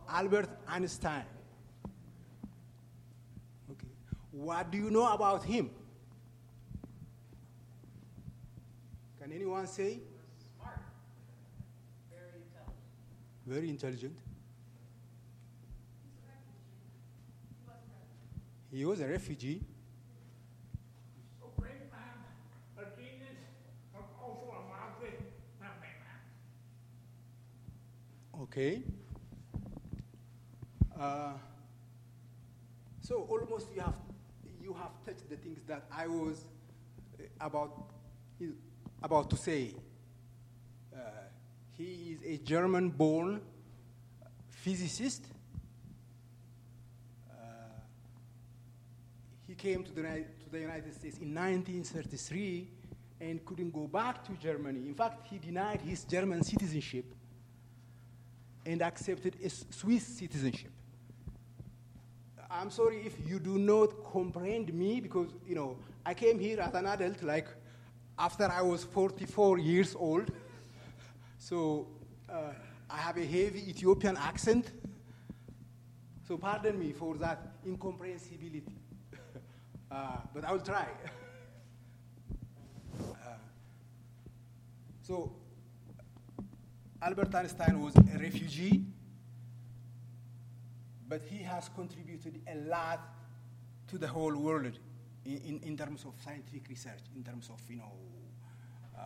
[0.07, 1.25] Albert Einstein.
[3.71, 3.87] Okay.
[4.31, 5.71] What do you know about him?
[9.19, 9.99] Can anyone say?
[10.55, 10.79] Smart.
[12.11, 12.75] Very intelligent.
[13.45, 14.24] Very intelligent.
[18.75, 19.61] He was a refugee.
[28.41, 28.83] Okay.
[30.99, 31.33] Uh,
[32.99, 33.93] so almost you have
[34.61, 36.45] you have touched the things that I was
[37.17, 37.91] uh, about
[39.01, 39.73] about to say.
[40.93, 40.99] Uh,
[41.77, 43.39] he is a German-born
[44.49, 45.23] physicist.
[49.57, 52.67] Came to the, to the United States in 1933
[53.21, 54.87] and couldn't go back to Germany.
[54.87, 57.05] In fact, he denied his German citizenship
[58.65, 60.71] and accepted a Swiss citizenship.
[62.49, 66.73] I'm sorry if you do not comprehend me because, you know, I came here as
[66.73, 67.47] an adult, like
[68.17, 70.31] after I was 44 years old.
[71.37, 71.85] So
[72.27, 72.53] uh,
[72.89, 74.71] I have a heavy Ethiopian accent.
[76.27, 78.73] So pardon me for that incomprehensibility.
[79.95, 80.87] Uh, but I will try.
[82.99, 83.03] uh,
[85.01, 85.31] so
[87.01, 88.85] Albert Einstein was a refugee
[91.07, 92.99] but he has contributed a lot
[93.87, 94.79] to the whole world
[95.25, 97.91] in, in, in terms of scientific research, in terms of, you know,
[98.97, 99.01] uh,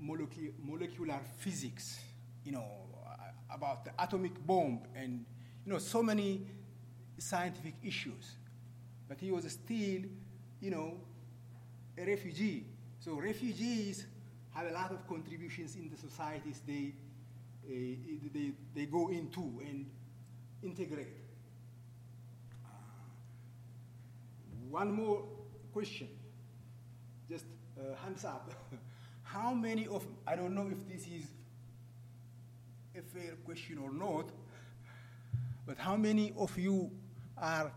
[0.00, 2.00] molecu- molecular physics,
[2.44, 2.66] you know,
[3.06, 5.24] uh, about the atomic bomb and,
[5.64, 6.42] you know, so many
[7.18, 8.36] scientific issues.
[9.12, 10.00] But he was still,
[10.62, 10.94] you know,
[11.98, 12.64] a refugee.
[12.98, 14.06] So refugees
[14.54, 16.94] have a lot of contributions in the societies they,
[17.66, 19.84] uh, they, they go into and
[20.62, 21.14] integrate.
[22.64, 22.68] Uh,
[24.70, 25.24] one more
[25.74, 26.08] question,
[27.28, 27.44] just
[27.78, 28.50] uh, hands up.
[29.24, 31.26] How many of, I don't know if this is
[32.96, 34.30] a fair question or not,
[35.66, 36.90] but how many of you
[37.36, 37.72] are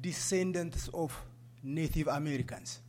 [0.00, 1.12] descendants of
[1.62, 2.80] Native Americans?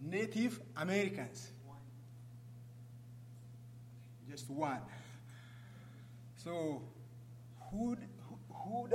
[0.00, 1.50] Native Americans.
[4.30, 4.80] Just one.
[6.36, 6.82] So,
[7.70, 7.96] who,
[8.28, 8.88] who, who,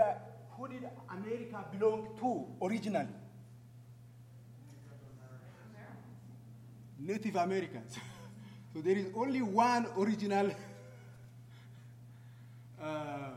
[0.57, 3.07] who did America belong to originally?
[6.99, 7.97] Native Americans.
[8.73, 10.49] so there is only one original
[12.84, 13.32] uh,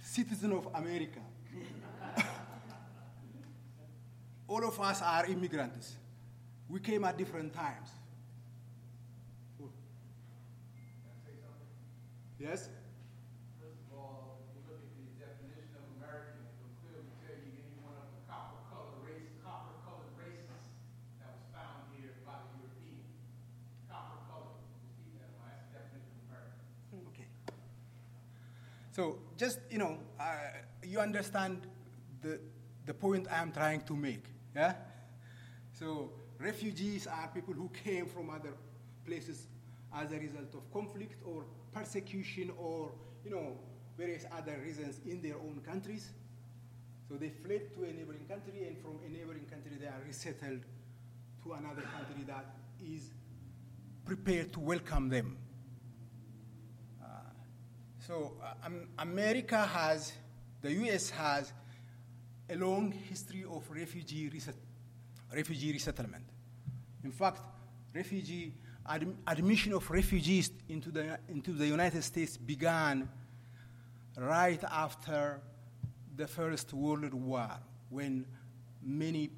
[0.00, 1.20] citizen of America.
[4.48, 5.96] All of us are immigrants.
[6.68, 7.88] We came at different times.
[12.38, 12.70] Yes?
[13.58, 17.34] First of all, if you look at the definition of American, it will clearly tell
[17.34, 20.70] you any one of the copper-colored race, copper-colored races
[21.18, 23.02] that was found here by the European.
[23.90, 26.62] Copper-colored, repeat that, that's the definition of American.
[27.10, 27.26] Okay.
[28.98, 30.24] So just you know, uh,
[30.82, 31.68] you understand
[32.20, 32.40] the
[32.84, 34.24] the point I am trying to make.
[34.56, 34.74] Yeah.
[35.72, 38.54] So refugees are people who came from other
[39.06, 39.46] places
[39.94, 42.90] as a result of conflict or persecution or
[43.24, 43.56] you know
[43.96, 46.10] various other reasons in their own countries.
[47.08, 50.62] So they fled to a neighboring country, and from a neighboring country they are resettled
[51.44, 52.46] to another country that
[52.82, 53.12] is
[54.04, 55.36] prepared to welcome them.
[58.08, 58.32] So
[58.64, 60.14] um, America has,
[60.62, 61.10] the U.S.
[61.10, 61.52] has
[62.48, 64.54] a long history of refugee, reset,
[65.30, 66.24] refugee resettlement.
[67.04, 67.42] In fact,
[67.94, 68.54] refugee
[68.90, 73.06] adm- admission of refugees into the, into the United States began
[74.16, 75.42] right after
[76.16, 77.50] the First World War,
[77.90, 78.24] when
[78.82, 79.28] many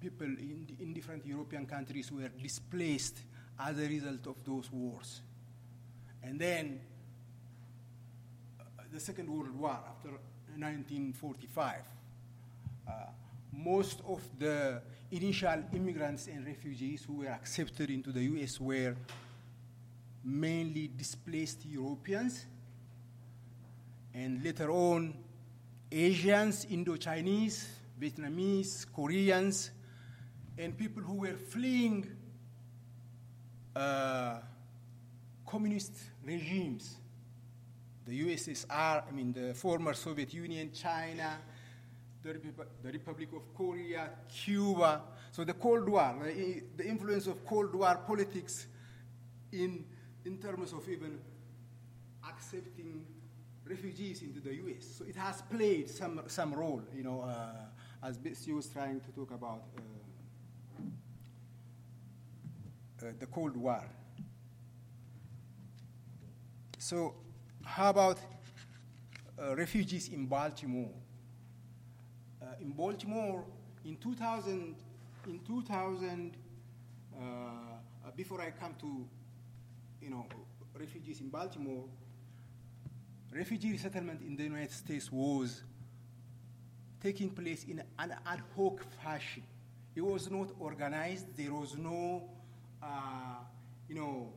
[0.00, 3.18] people in, in different European countries were displaced
[3.60, 5.20] as a result of those wars.
[6.22, 6.80] And then
[8.96, 10.08] the Second World War, after
[10.56, 11.82] 1945,
[12.88, 12.92] uh,
[13.52, 14.80] most of the
[15.10, 18.96] initial immigrants and refugees who were accepted into the US were
[20.24, 22.46] mainly displaced Europeans
[24.14, 25.12] and later on
[25.92, 27.68] Asians, Indo-Chinese,
[28.00, 29.72] Vietnamese, Koreans,
[30.56, 32.06] and people who were fleeing
[33.74, 34.38] uh,
[35.46, 35.92] communist
[36.24, 36.96] regimes.
[38.06, 41.38] The USSR, I mean the former Soviet Union, China,
[42.22, 45.02] the, Repu- the Republic of Korea, Cuba.
[45.32, 48.66] So the Cold War, the, the influence of Cold War politics
[49.52, 49.84] in,
[50.24, 51.18] in terms of even
[52.28, 53.04] accepting
[53.64, 54.86] refugees into the U.S.
[54.98, 59.10] So it has played some, some role, you know, uh, as Betsy was trying to
[59.10, 59.80] talk about uh,
[63.06, 63.82] uh, the Cold War.
[66.78, 67.14] So
[67.66, 68.18] how about
[69.38, 70.90] uh, refugees in Baltimore?
[72.40, 73.44] Uh, in Baltimore,
[73.84, 74.74] in 2000,
[75.26, 76.36] in 2000,
[77.12, 79.04] uh, uh, before I come to,
[80.00, 80.26] you know,
[80.78, 81.84] refugees in Baltimore,
[83.32, 85.62] refugee resettlement in the United States was
[87.02, 89.42] taking place in an ad hoc fashion.
[89.94, 91.26] It was not organized.
[91.36, 92.30] There was no,
[92.82, 93.40] uh,
[93.88, 94.32] you know,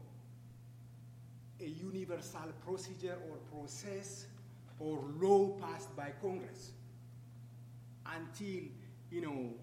[1.62, 4.26] a universal procedure or process
[4.80, 6.72] or law passed by Congress
[8.06, 8.64] until,
[9.12, 9.54] you know,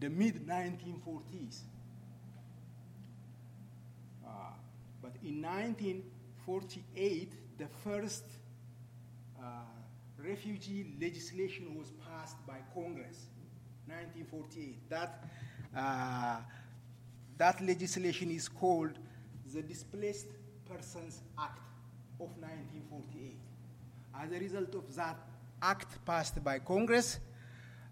[0.00, 1.60] the mid 1940s.
[4.26, 4.30] Uh,
[5.02, 8.24] but in 1948, the first
[9.40, 9.44] uh,
[10.18, 13.26] refugee legislation was passed by Congress.
[13.86, 14.90] 1948.
[14.90, 15.24] That,
[15.74, 16.36] uh,
[17.38, 18.98] that legislation is called
[19.52, 20.26] the Displaced
[20.68, 21.58] Persons Act
[22.20, 23.36] of 1948.
[24.14, 25.16] As a result of that
[25.62, 27.18] act passed by Congress,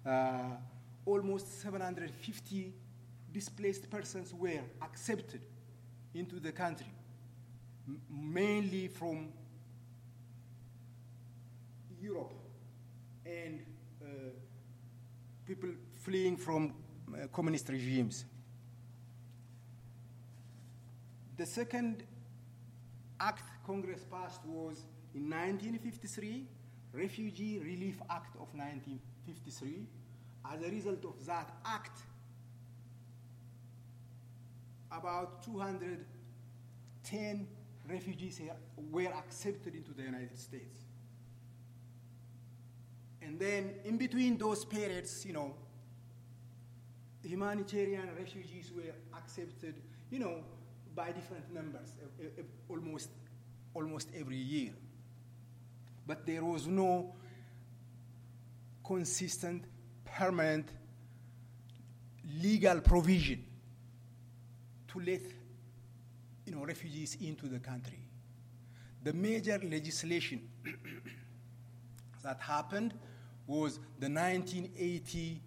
[0.05, 0.57] uh,
[1.05, 2.73] almost 750
[3.33, 5.41] displaced persons were accepted
[6.15, 6.93] into the country,
[7.87, 9.29] m- mainly from
[12.01, 12.35] Europe
[13.25, 13.61] and
[14.03, 14.07] uh,
[15.45, 16.75] people fleeing from
[17.13, 18.25] uh, communist regimes.
[21.37, 22.05] The second
[23.21, 26.47] act Congress passed was in 1953,
[26.93, 29.87] Refugee Relief Act of 1953.
[30.53, 32.01] As a result of that act,
[34.91, 37.47] about 210
[37.89, 38.41] refugees
[38.91, 40.81] were accepted into the United States.
[43.23, 45.55] And then in between those periods, you know,
[47.23, 49.75] humanitarian refugees were accepted,
[50.11, 50.45] you know,
[50.97, 51.93] by different numbers,
[52.69, 53.11] almost,
[53.75, 54.73] almost every year.
[56.07, 57.15] But there was no
[58.83, 59.65] consistent,
[60.05, 60.69] permanent,
[62.41, 63.45] legal provision
[64.89, 65.21] to let
[66.47, 67.99] you know, refugees into the country.
[69.03, 70.49] The major legislation
[72.23, 72.95] that happened
[73.47, 75.41] was the 1980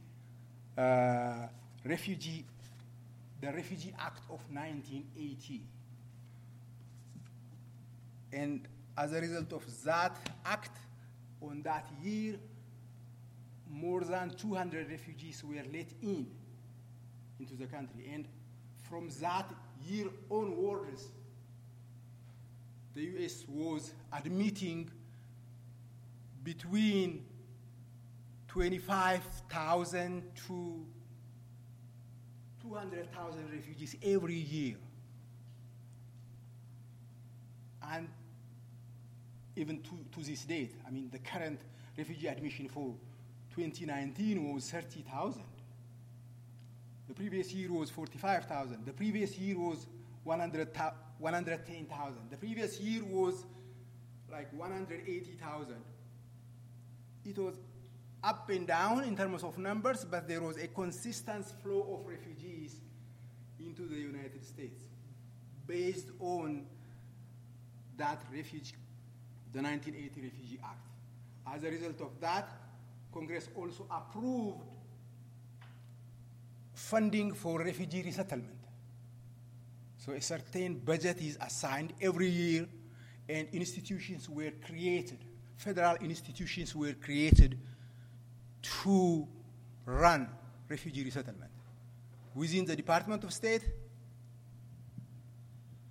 [0.78, 1.47] uh,
[1.86, 2.45] refugee,
[3.42, 5.62] the Refugee Act of 1980.
[8.32, 8.68] And
[8.98, 10.78] as a result of that act,
[11.42, 12.36] on that year,
[13.70, 16.28] more than 200 refugees were let in
[17.40, 18.10] into the country.
[18.14, 18.28] And
[18.90, 19.50] from that
[19.88, 21.08] year onwards,
[22.94, 24.90] the US was admitting
[26.44, 27.26] between
[28.48, 30.86] 25,000 to
[32.70, 34.76] 200,000 refugees every year.
[37.91, 38.07] And
[39.55, 41.61] even to, to this date, I mean, the current
[41.97, 42.93] refugee admission for
[43.55, 45.43] 2019 was 30,000.
[47.07, 48.86] The previous year was 45,000.
[48.86, 49.88] The previous year was
[50.24, 50.70] 100,
[51.17, 52.17] 110,000.
[52.30, 53.45] The previous year was
[54.32, 55.76] like 180,000.
[57.26, 57.55] It was
[58.24, 62.82] up and down in terms of numbers, but there was a consistent flow of refugees
[63.59, 64.84] into the United States
[65.65, 66.65] based on
[67.97, 68.76] that refugee,
[69.53, 70.88] the 1980 Refugee Act.
[71.47, 72.49] As a result of that,
[73.13, 74.61] Congress also approved
[76.74, 78.57] funding for refugee resettlement.
[79.97, 82.67] So a certain budget is assigned every year,
[83.28, 85.20] and institutions were created.
[85.57, 87.59] Federal institutions were created
[88.62, 89.28] to
[89.86, 90.28] run
[90.68, 91.51] refugee resettlement
[92.36, 93.64] within the Department of State.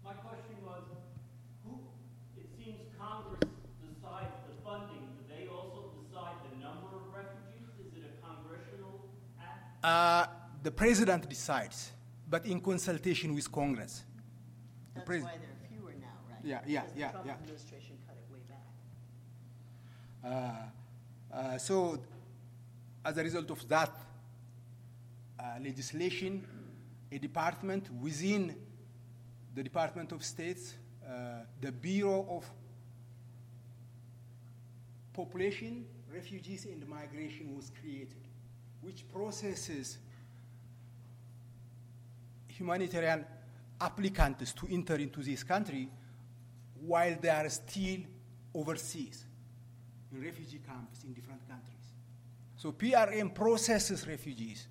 [0.05, 0.83] My question was,
[1.65, 1.79] who,
[2.37, 3.41] it seems Congress
[3.83, 5.09] decides the funding.
[5.19, 7.69] Do they also decide the number of refugees?
[7.81, 9.01] Is it a congressional
[9.41, 9.85] act?
[9.85, 10.27] Uh,
[10.63, 11.93] the president decides,
[12.31, 14.05] but in consultation with Congress.
[14.95, 16.41] The That's pres- why there are fewer now, right?
[16.45, 17.33] Yeah, yeah, Because the Trump yeah.
[17.35, 18.65] administration cut it way back.
[20.25, 21.99] Uh, uh, so,
[23.05, 23.91] as a result of that
[25.39, 26.45] uh, legislation,
[27.11, 28.55] a department within
[29.55, 30.75] the Department of State,
[31.07, 32.51] uh, the Bureau of
[35.13, 38.29] Population, Refugees, and Migration was created,
[38.81, 39.99] which processes
[42.49, 43.25] humanitarian
[43.81, 45.89] applicants to enter into this country
[46.81, 48.01] while they are still
[48.55, 49.25] overseas
[50.13, 51.78] in refugee camps in different countries.
[52.59, 54.67] So PRM processes refugees,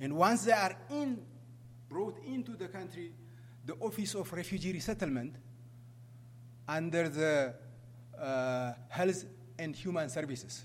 [0.00, 1.24] and once they are in,
[1.88, 3.12] brought into the country,
[3.64, 5.36] the Office of Refugee Resettlement,
[6.66, 7.54] under the
[8.20, 9.24] uh, Health
[9.56, 10.64] and Human Services,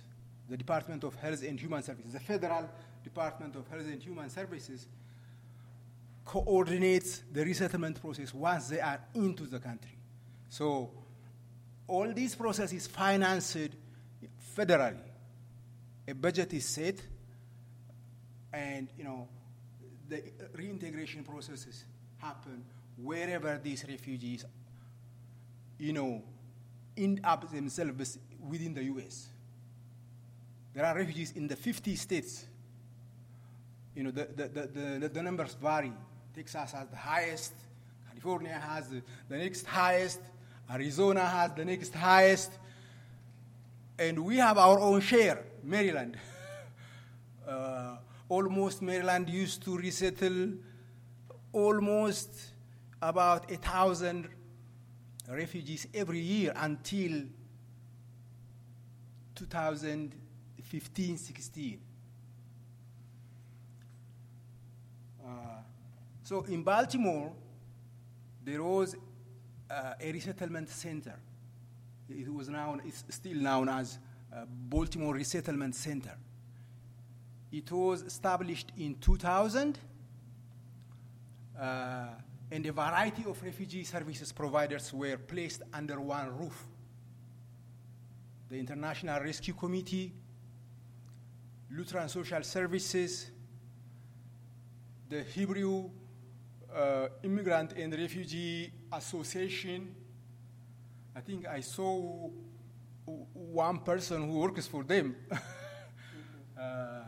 [0.50, 2.68] the Department of Health and Human Services, the Federal
[3.04, 4.88] Department of Health and Human Services,
[6.26, 9.98] coordinates the resettlement process once they are into the country.
[10.50, 10.90] So
[11.88, 13.70] all this process is financed
[14.58, 15.13] federally.
[16.08, 16.96] A budget is set,
[18.52, 19.28] and you know
[20.10, 20.22] the
[20.56, 21.86] reintegration processes
[22.18, 22.64] happen
[22.98, 24.46] wherever these refugees,
[25.80, 26.22] you know,
[26.96, 29.28] end up themselves within the U.S.
[30.74, 32.46] There are refugees in the 50 states.
[33.96, 35.94] You know, the, the, the, the, the numbers vary.
[36.36, 37.54] Texas has the highest,
[38.10, 40.20] California has the, the next highest,
[40.72, 42.52] Arizona has the next highest,
[44.00, 46.18] and we have our own share, Maryland.
[47.48, 47.98] uh,
[48.30, 50.54] almost Maryland used to resettle
[51.52, 52.52] almost
[53.02, 54.30] about a thousand
[55.30, 57.24] refugees every year until
[59.36, 61.80] 2015 16.
[65.26, 65.30] Uh,
[66.24, 67.34] So in Baltimore,
[68.46, 68.96] there was
[69.70, 71.16] uh, a resettlement center.
[72.10, 74.00] It was known, it's still known as
[74.34, 76.18] uh, Baltimore Resettlement Center.
[77.52, 79.78] It was established in 2000,
[81.60, 82.06] uh,
[82.52, 86.66] and a variety of refugee services providers were placed under one roof.
[88.50, 90.14] The International Rescue Committee,
[91.72, 93.30] Lutheran Social Services,
[95.10, 95.90] the Hebrew
[96.76, 99.94] uh, Immigrant and Refugee Association.
[101.16, 102.30] I think I saw
[103.06, 105.16] one person who works for them.
[106.60, 107.02] uh,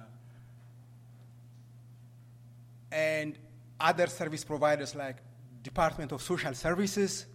[2.92, 3.38] and
[3.80, 5.18] other service providers like
[5.62, 7.26] Department of Social Services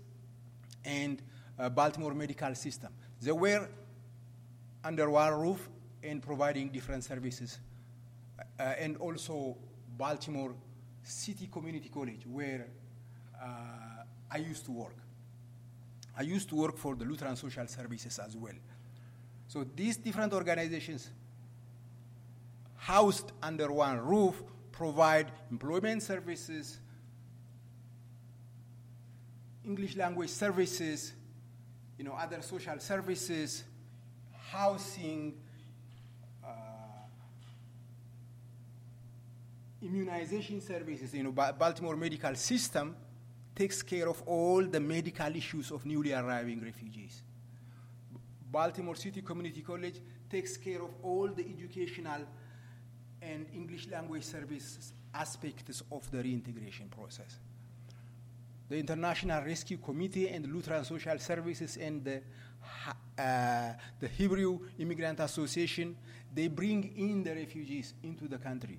[0.85, 1.21] and
[1.59, 2.91] uh, Baltimore Medical System.
[3.21, 3.69] They were
[4.83, 5.69] under one roof
[6.03, 7.59] and providing different services.
[8.59, 9.57] Uh, and also
[9.97, 10.55] Baltimore
[11.03, 12.69] City Community College, where
[13.41, 14.97] uh, I used to work.
[16.21, 18.53] I used to work for the Lutheran Social Services as well.
[19.49, 21.09] So these different organizations
[22.77, 26.79] housed under one roof provide employment services,
[29.65, 31.15] English language services,
[31.97, 33.65] you know, other social services,
[34.51, 35.33] housing,
[36.45, 36.51] uh,
[39.81, 41.15] immunization services.
[41.15, 42.95] You know, Baltimore medical system
[43.61, 47.23] takes care of all the medical issues of newly arriving refugees.
[48.51, 50.01] Baltimore City Community College
[50.31, 52.23] takes care of all the educational
[53.21, 57.39] and English language services aspects of the reintegration process.
[58.71, 62.23] The International Rescue Committee and Lutheran Social Services and the,
[63.19, 65.95] uh, the Hebrew Immigrant Association,
[66.35, 68.79] they bring in the refugees into the country.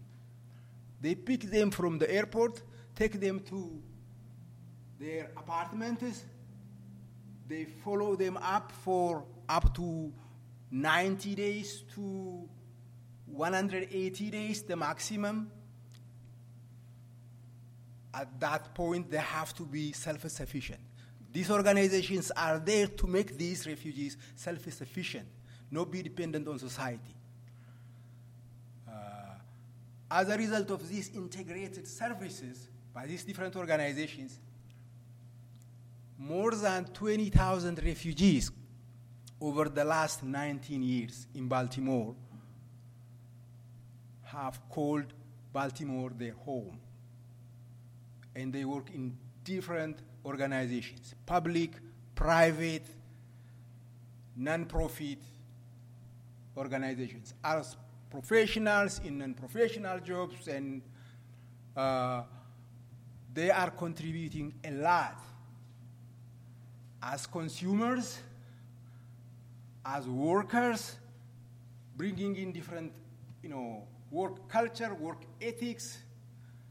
[0.99, 2.63] They pick them from the airport,
[2.95, 3.79] take them to
[5.01, 6.23] their apartments,
[7.47, 10.13] they follow them up for up to
[10.69, 12.47] 90 days to
[13.25, 15.49] 180 days, the maximum.
[18.13, 20.79] At that point, they have to be self sufficient.
[21.33, 25.27] These organizations are there to make these refugees self sufficient,
[25.71, 27.15] not be dependent on society.
[28.87, 28.91] Uh,
[30.11, 34.39] as a result of these integrated services by these different organizations,
[36.21, 38.51] more than 20,000 refugees
[39.39, 42.15] over the last 19 years in Baltimore
[44.25, 45.05] have called
[45.51, 46.79] Baltimore their home.
[48.35, 51.71] And they work in different organizations public,
[52.13, 52.85] private,
[54.35, 55.17] non profit
[56.55, 57.75] organizations, as
[58.11, 60.83] professionals in non professional jobs, and
[61.75, 62.21] uh,
[63.33, 65.30] they are contributing a lot
[67.01, 68.19] as consumers,
[69.85, 70.95] as workers,
[71.95, 72.91] bringing in different,
[73.41, 75.97] you know, work culture, work ethics,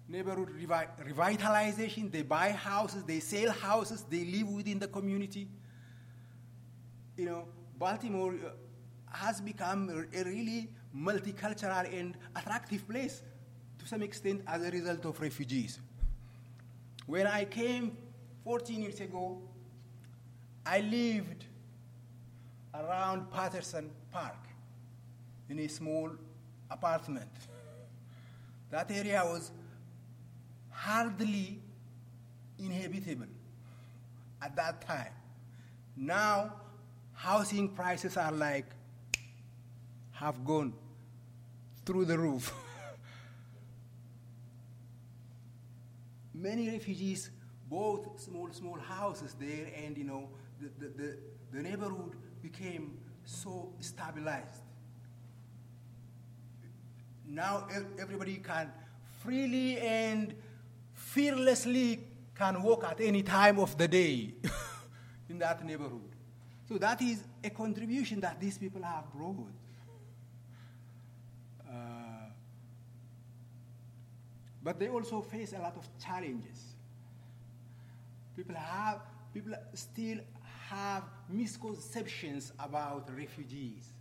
[0.08, 2.10] neighborhood revi- revitalization.
[2.10, 5.48] They buy houses, they sell houses, they live within the community.
[7.16, 13.22] You know, Baltimore uh, has become a really multicultural and attractive place
[13.78, 15.80] to some extent as a result of refugees.
[17.06, 17.96] When I came
[18.44, 19.40] 14 years ago,
[20.64, 21.44] I lived
[22.74, 24.36] around Patterson Park
[25.48, 26.10] in a small
[26.70, 27.30] apartment.
[28.70, 29.50] That area was
[30.70, 31.58] hardly
[32.56, 33.26] inhabitable
[34.40, 35.12] at that time.
[35.96, 36.52] Now,
[37.12, 38.66] housing prices are like
[40.12, 40.72] have gone
[41.84, 42.54] through the roof.
[46.34, 47.30] Many refugees
[47.68, 50.28] bought small, small houses there, and you know,
[50.60, 51.16] the, the,
[51.52, 54.62] the, neighborhood became so stabilized.
[57.26, 57.66] Now
[57.98, 58.70] everybody can
[59.22, 60.34] freely and
[60.94, 62.00] fearlessly
[62.34, 64.34] can walk at any time of the day
[65.30, 66.10] in that neighborhood.
[66.68, 69.48] So that is a contribution that these people have brought.
[71.68, 71.72] Uh,
[74.62, 76.74] but they also face a lot of challenges.
[78.36, 79.00] People have
[79.32, 80.18] people still
[80.70, 83.92] have misconceptions about refugees.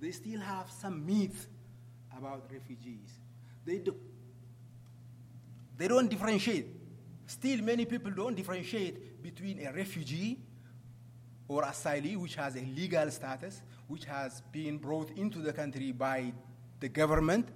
[0.00, 1.46] They still have some myths
[2.16, 3.18] about refugees.
[3.64, 3.94] They do,
[5.76, 6.66] they don't differentiate.
[7.26, 10.38] Still, many people don't differentiate between a refugee
[11.48, 16.32] or asylee, which has a legal status, which has been brought into the country by
[16.80, 17.48] the government.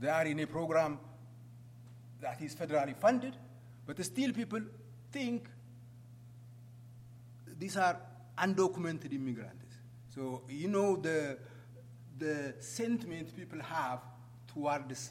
[0.00, 0.98] They are in a program
[2.20, 3.36] that is federally funded,
[3.86, 4.60] but still people
[5.12, 5.48] think
[7.58, 7.96] these are
[8.38, 9.76] undocumented immigrants.
[10.14, 11.38] So you know the
[12.18, 14.00] the sentiment people have
[14.46, 15.10] towards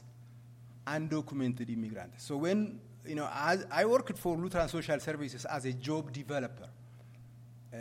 [0.87, 2.23] undocumented immigrants.
[2.23, 6.67] So when you know, as I worked for Lutheran Social Services as a job developer.
[7.73, 7.77] Uh,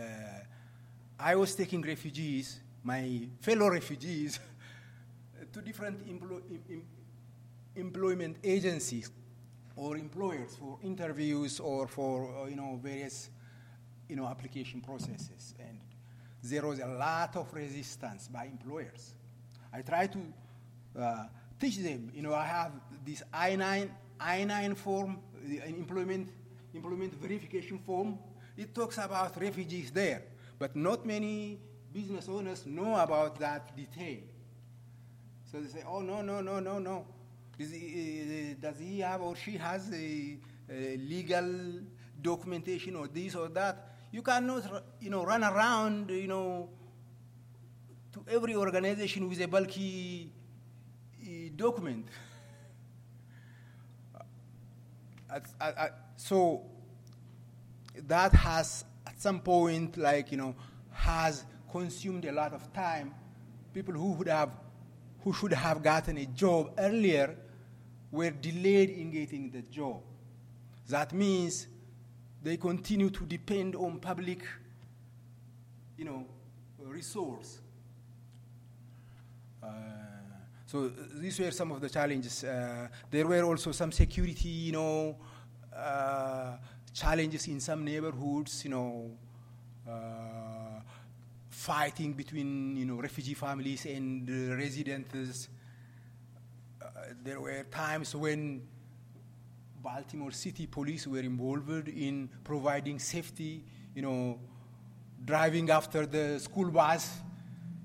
[1.18, 4.38] I was taking refugees, my fellow refugees,
[5.52, 6.82] to different emplo- em-
[7.76, 9.10] employment agencies
[9.76, 13.30] or employers for interviews or for uh, you know various
[14.14, 15.54] you know application processes.
[15.58, 15.80] And
[16.40, 19.14] there was a lot of resistance by employers.
[19.72, 20.20] I try to
[20.96, 21.24] uh,
[21.58, 22.70] teach them you know i have
[23.04, 23.88] this i9
[24.20, 26.28] i9 form the employment
[26.72, 28.18] employment verification form.
[28.56, 30.22] It talks about refugees there
[30.60, 31.58] but not many
[31.92, 34.22] business owners know about that detail.
[35.50, 37.04] So they say oh no no no no no.
[37.58, 40.38] Does he, uh, does he have or she has a,
[40.70, 41.80] a, legal
[42.20, 43.93] documentation or this or that?
[44.14, 46.68] You cannot, you know, run around, you know,
[48.12, 50.30] to every organization with a bulky
[51.20, 52.06] uh, document.
[56.16, 56.62] so
[58.06, 60.54] that has, at some point, like you know,
[60.92, 63.12] has consumed a lot of time.
[63.72, 64.56] People who would have,
[65.24, 67.34] who should have gotten a job earlier
[68.12, 70.00] were delayed in getting the job.
[70.88, 71.66] That means
[72.44, 74.44] they continue to depend on public,
[75.96, 76.26] you know,
[76.78, 77.58] resource.
[79.62, 79.66] Uh,
[80.66, 82.44] so these were some of the challenges.
[82.44, 85.16] Uh, there were also some security, you know,
[85.74, 86.56] uh,
[86.92, 89.10] challenges in some neighborhoods, you know,
[89.88, 90.80] uh,
[91.48, 94.28] fighting between, you know, refugee families and
[94.58, 95.48] residents
[97.22, 98.62] there were times when
[99.84, 103.62] Baltimore City police were involved in providing safety,
[103.94, 104.40] you know,
[105.22, 107.18] driving after the school bus,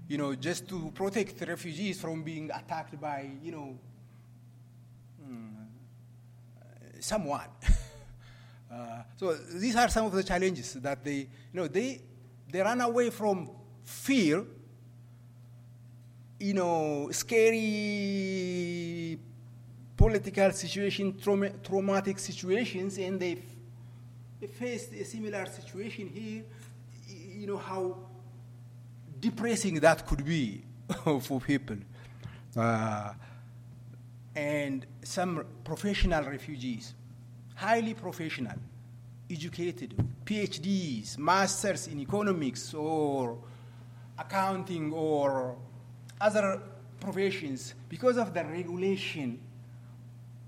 [0.07, 3.77] you know, just to protect refugees from being attacked by, you know,
[5.21, 5.65] mm,
[7.01, 7.49] someone.
[8.71, 12.01] uh, so these are some of the challenges that they, you know, they,
[12.49, 13.51] they run away from
[13.83, 14.45] fear
[16.39, 19.19] you know, scary
[19.99, 23.37] political situation, trauma, traumatic situations, and they,
[24.53, 26.45] faced a similar situation here.
[27.37, 27.97] You know how
[29.19, 30.63] depressing that could be
[31.19, 31.75] for people.
[32.55, 33.11] Uh,
[34.33, 36.93] and some professional refugees,
[37.55, 38.55] highly professional,
[39.29, 39.93] educated,
[40.23, 43.37] PhDs, masters in economics or
[44.17, 45.57] accounting or
[46.21, 46.61] other
[47.01, 49.41] professions, because of the regulation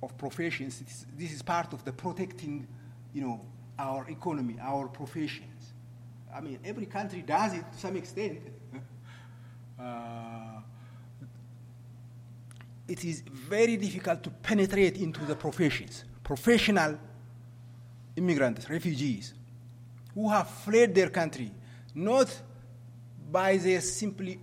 [0.02, 2.68] of professions, this is part of the protecting,
[3.14, 3.42] you know,
[3.78, 5.74] our economy, our professions.
[6.34, 8.40] I mean, every country does it to some extent.
[9.80, 10.62] uh,
[12.88, 16.04] it is very difficult to penetrate into the professions.
[16.24, 16.98] Professional
[18.16, 19.34] immigrants, refugees,
[20.14, 21.52] who have fled their country,
[21.96, 22.30] not
[23.32, 24.40] by their simply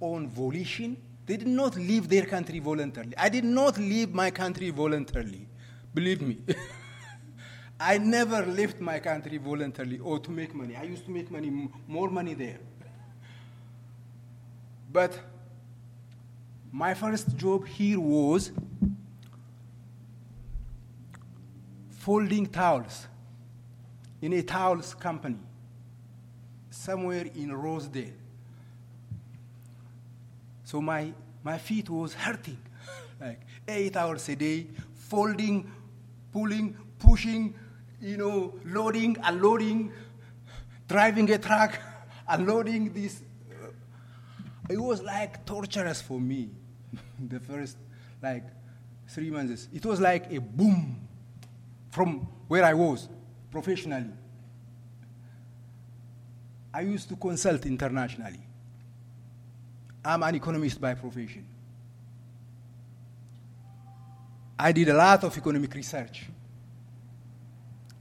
[0.00, 0.96] own volition.
[1.26, 3.14] They did not leave their country voluntarily.
[3.16, 5.46] I did not leave my country voluntarily.
[5.94, 6.38] Believe me.
[7.80, 10.76] I never left my country voluntarily or to make money.
[10.76, 12.60] I used to make money, more money there.
[14.92, 15.18] But
[16.70, 18.52] my first job here was
[21.90, 23.06] folding towels
[24.20, 25.38] in a towels company
[26.70, 28.21] somewhere in Rosedale.
[30.72, 31.12] So my,
[31.44, 32.56] my feet was hurting,
[33.20, 35.70] like eight hours a day, folding,
[36.32, 37.52] pulling, pushing,
[38.00, 39.92] you know, loading, unloading,
[40.88, 41.78] driving a truck,
[42.26, 43.20] unloading this.
[44.70, 46.48] It was like torturous for me,
[47.28, 47.76] the first
[48.22, 48.44] like
[49.08, 49.68] three months.
[49.74, 51.06] It was like a boom
[51.90, 53.10] from where I was
[53.50, 54.08] professionally.
[56.72, 58.46] I used to consult internationally.
[60.04, 61.46] I'm an economist by profession.
[64.58, 66.26] I did a lot of economic research.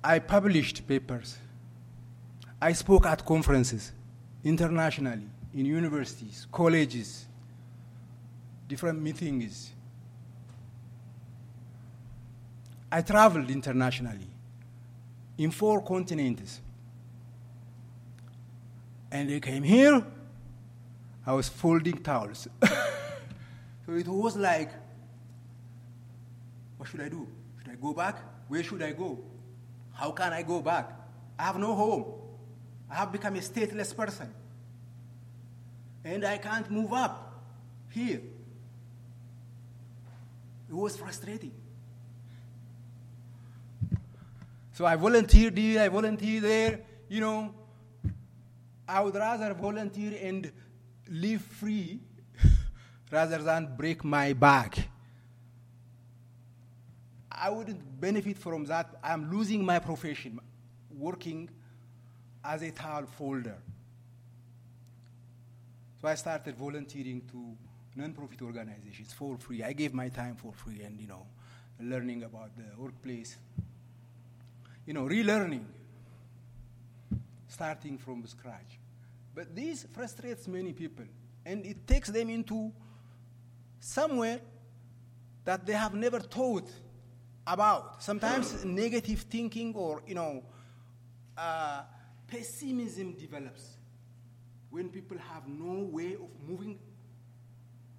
[0.04, 1.38] I published papers.
[2.62, 3.92] I spoke at conferences
[4.44, 7.26] internationally, in universities, colleges,
[8.68, 9.72] different meetings.
[12.92, 14.28] I traveled internationally
[15.38, 16.62] in four continents.
[19.12, 20.04] And they came here
[21.26, 22.48] I was folding towels.
[22.66, 24.72] so it was like,
[26.78, 27.28] what should I do?
[27.60, 28.18] Should I go back?
[28.48, 29.20] Where should I go?
[29.94, 30.92] How can I go back?
[31.38, 32.06] I have no home.
[32.90, 34.34] I have become a stateless person.
[36.04, 37.44] And I can't move up
[37.92, 38.22] here.
[40.70, 41.52] It was frustrating.
[44.74, 47.54] So I volunteered here, I volunteered there, you know.
[48.88, 50.52] I would rather volunteer and
[51.12, 52.00] live free
[53.12, 54.88] rather than break my back.
[57.30, 58.96] I wouldn't benefit from that.
[59.04, 60.40] I'm losing my profession
[60.98, 61.50] working
[62.44, 63.58] as a towel folder.
[66.02, 67.56] So I started volunteering to
[67.96, 69.64] non-profit organizations for free.
[69.64, 71.26] I gave my time for free and, you know,
[71.80, 73.38] learning about the workplace.
[74.86, 75.64] You know, relearning,
[77.48, 78.81] starting from scratch.
[79.34, 81.06] But this frustrates many people,
[81.46, 82.72] and it takes them into
[83.80, 84.42] somewhere
[85.46, 86.70] that they have never thought
[87.48, 88.04] about.
[88.04, 90.44] Sometimes negative thinking or, you know,
[91.38, 91.84] uh,
[92.28, 93.78] pessimism develops
[94.70, 96.78] when people have no way of moving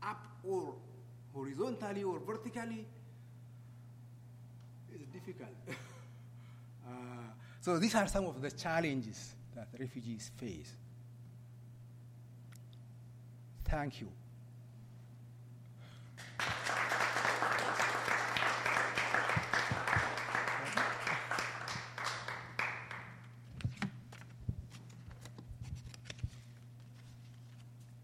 [0.03, 0.74] up or
[1.35, 2.87] horizontally or vertically.
[4.93, 5.51] It's difficult.
[6.87, 6.91] uh,
[7.61, 10.74] so these are some of the challenges that refugees face.
[13.64, 14.08] Thank you.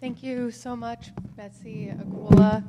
[0.01, 2.65] Thank you so much, Betsy Agula.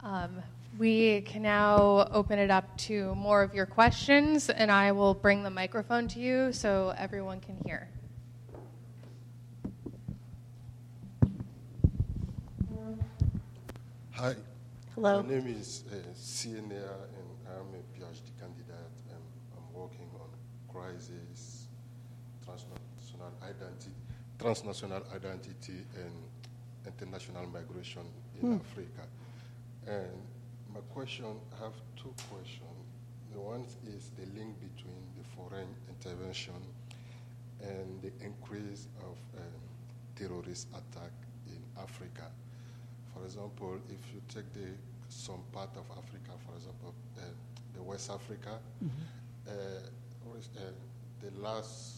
[0.00, 0.42] Um,
[0.78, 5.42] we can now open it up to more of your questions, and I will bring
[5.42, 7.88] the microphone to you so everyone can hear.
[14.20, 14.34] Hi.
[14.94, 15.22] Hello.
[15.22, 16.76] My name is uh, CNA,
[17.16, 18.96] and I'm a PhD candidate.
[19.08, 19.24] And
[19.56, 20.28] I'm working on
[20.68, 21.68] crisis,
[22.44, 23.96] transnational identity,
[24.38, 26.12] transnational identity, and
[26.86, 28.02] international migration
[28.42, 29.08] in Africa.
[29.86, 30.20] And
[30.74, 32.76] my question, I have two questions.
[33.32, 36.60] The one is the link between the foreign intervention
[37.62, 39.60] and the increase of um,
[40.14, 41.12] terrorist attack
[41.46, 42.30] in Africa.
[43.20, 44.70] For example, if you take the
[45.10, 47.22] some part of Africa, for example, uh,
[47.74, 48.58] the West Africa,
[49.46, 49.50] uh,
[50.26, 50.60] or is, uh,
[51.20, 51.96] the last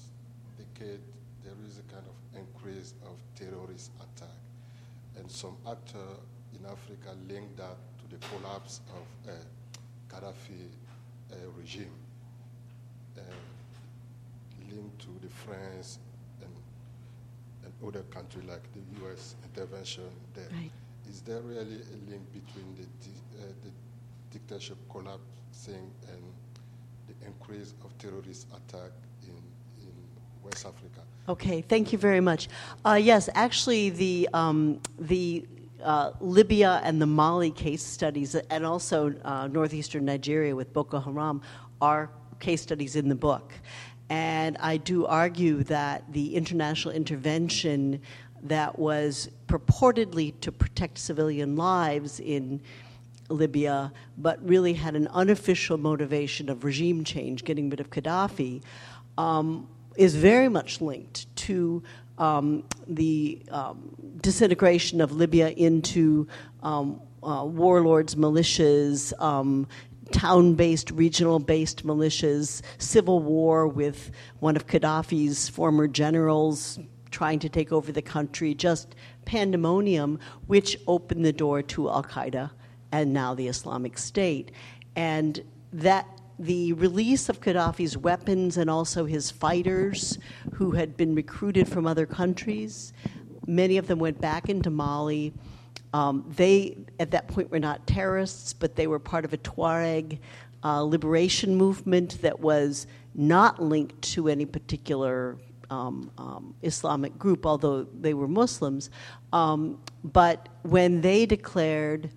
[0.58, 0.98] decade
[1.44, 4.34] there is a kind of increase of terrorist attack,
[5.16, 6.08] and some actor
[6.58, 9.36] in Africa link that to the collapse of uh,
[10.08, 10.66] Gaddafi
[11.30, 11.94] uh, regime,
[13.16, 13.20] uh,
[14.72, 15.98] linked to the France
[16.40, 16.50] and
[17.64, 19.36] and other countries like the U.S.
[19.44, 20.48] intervention there.
[21.08, 23.70] Is there really a link between the, di- uh, the
[24.30, 26.22] dictatorship collapsing and
[27.08, 28.90] the increase of terrorist attack
[29.24, 29.34] in,
[29.82, 29.92] in
[30.42, 31.00] West Africa?
[31.28, 32.48] Okay, thank you very much.
[32.84, 35.46] Uh, yes, actually, the um, the
[35.82, 41.42] uh, Libya and the Mali case studies, and also uh, northeastern Nigeria with Boko Haram,
[41.80, 43.52] are case studies in the book.
[44.10, 48.02] And I do argue that the international intervention
[48.42, 52.60] that was purportedly to protect civilian lives in
[53.28, 58.62] Libya, but really had an unofficial motivation of regime change, getting rid of Gaddafi,
[59.16, 61.82] um, is very much linked to
[62.18, 66.26] um, the um, disintegration of Libya into
[66.62, 69.66] um, uh, warlords, militias, um,
[70.12, 76.78] town based, regional based militias, civil war with one of Gaddafi's former generals
[77.12, 82.50] trying to take over the country, just pandemonium, which opened the door to Al Qaeda
[82.90, 84.50] and now the Islamic State.
[84.96, 85.42] And
[85.72, 86.06] that
[86.38, 90.18] the release of Gaddafi's weapons and also his fighters
[90.54, 92.92] who had been recruited from other countries,
[93.46, 95.32] many of them went back into Mali.
[95.92, 100.18] Um, they, at that point, were not terrorists, but they were part of a Tuareg
[100.64, 105.36] uh, liberation movement that was not linked to any particular
[105.72, 108.90] um, um, Islamic group, although they were Muslims.
[109.32, 112.10] Um, but when they declared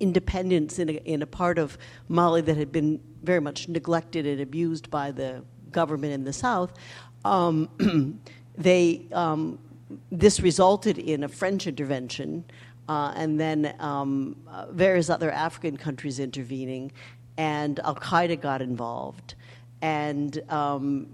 [0.00, 4.40] independence in a, in a part of Mali that had been very much neglected and
[4.40, 6.74] abused by the government in the south,
[7.24, 7.68] um,
[8.58, 9.58] they um,
[10.10, 12.44] this resulted in a French intervention,
[12.88, 16.90] uh, and then um, uh, various other African countries intervening,
[17.36, 19.36] and Al Qaeda got involved,
[19.82, 21.06] and um,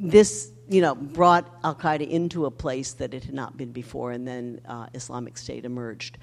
[0.00, 4.12] this you know brought Al Qaeda into a place that it had not been before,
[4.12, 6.18] and then uh, Islamic State emerged.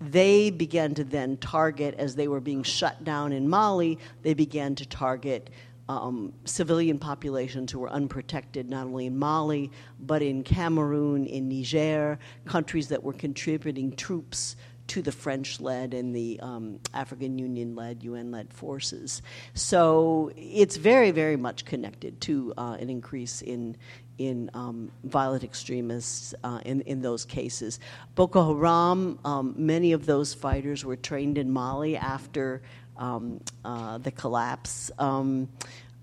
[0.00, 4.74] they began to then target, as they were being shut down in Mali, they began
[4.74, 5.50] to target
[5.88, 9.70] um, civilian populations who were unprotected, not only in Mali,
[10.00, 14.56] but in Cameroon, in Niger, countries that were contributing troops
[14.88, 19.22] to the French led and the um, African Union led, UN led forces.
[19.54, 23.76] So it's very, very much connected to uh, an increase in.
[24.18, 27.78] In um, violent extremists uh, in, in those cases.
[28.14, 32.62] Boko Haram, um, many of those fighters were trained in Mali after
[32.96, 34.90] um, uh, the collapse.
[34.98, 35.50] Um,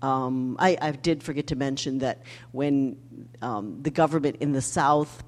[0.00, 2.22] um, I, I, did forget to mention that
[2.52, 2.96] when
[3.40, 5.24] the government in the South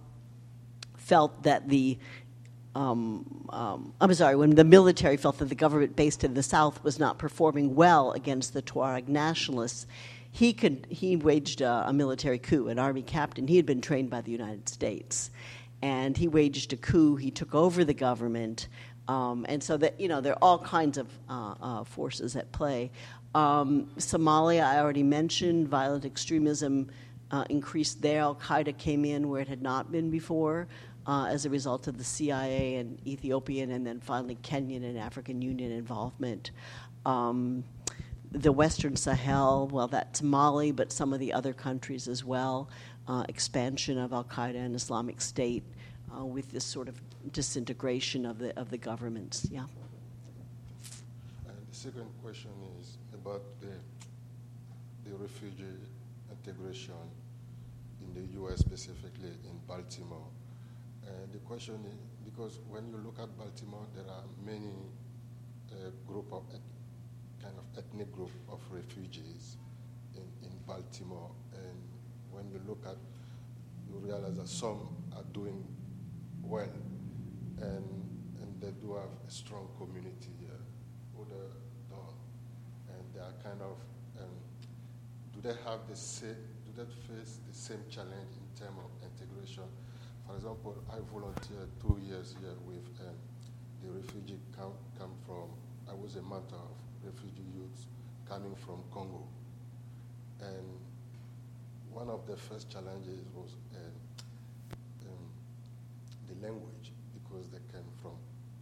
[1.06, 1.98] felt that the
[2.76, 6.84] um, um, I'm sorry, when the military felt that the government based in the South
[6.84, 9.86] was not performing well against the Tuareg nationalists,
[10.30, 13.48] he, could, he waged a, a military coup, an army captain.
[13.48, 15.30] He had been trained by the United States.
[15.80, 17.16] And he waged a coup.
[17.16, 18.68] He took over the government.
[19.08, 22.52] Um, and so that, you know, there are all kinds of uh, uh, forces at
[22.52, 22.90] play.
[23.34, 26.90] Um, Somalia, I already mentioned, violent extremism
[27.30, 28.20] uh, increased there.
[28.20, 30.68] Al Qaeda came in where it had not been before
[31.06, 35.40] uh, as a result of the CIA and Ethiopian and then finally Kenyan and African
[35.40, 36.50] Union involvement.
[37.04, 37.64] Um,
[38.32, 42.68] the Western Sahel, well, that's Mali, but some of the other countries as well.
[43.06, 45.62] Uh, expansion of Al Qaeda and Islamic State
[46.14, 47.00] uh, with this sort of
[47.32, 49.46] disintegration of the of the governments.
[49.50, 49.66] Yeah.
[51.46, 52.50] And the second question
[52.80, 53.74] is about the
[55.08, 55.78] the refugee
[56.30, 56.94] integration
[58.00, 58.58] in the U.S.
[58.58, 60.26] specifically in Baltimore.
[61.32, 64.72] The question is because when you look at Baltimore, there are many
[65.72, 66.44] uh, group of
[67.42, 69.56] kind of ethnic group of refugees
[70.14, 71.78] in, in Baltimore, and
[72.30, 72.96] when you look at,
[73.88, 75.64] you realize that some are doing
[76.42, 76.68] well,
[77.60, 77.84] and
[78.40, 80.60] and they do have a strong community here,
[81.20, 81.46] other
[81.90, 82.16] don't,
[82.88, 83.76] and they are kind of.
[84.18, 84.30] Um,
[85.34, 86.36] do they have the same?
[86.64, 89.64] Do they face the same challenge in terms of integration?
[90.26, 93.14] For example, I volunteered two years here with um,
[93.82, 95.50] the refugee camp, come from,
[95.88, 97.86] I was a mentor of refugee youths
[98.28, 99.22] coming from Congo.
[100.40, 100.66] And
[101.92, 103.92] one of the first challenges was um,
[105.06, 105.26] um,
[106.28, 108.18] the language because they came from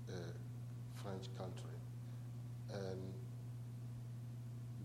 [0.08, 1.78] a French country.
[2.72, 3.00] And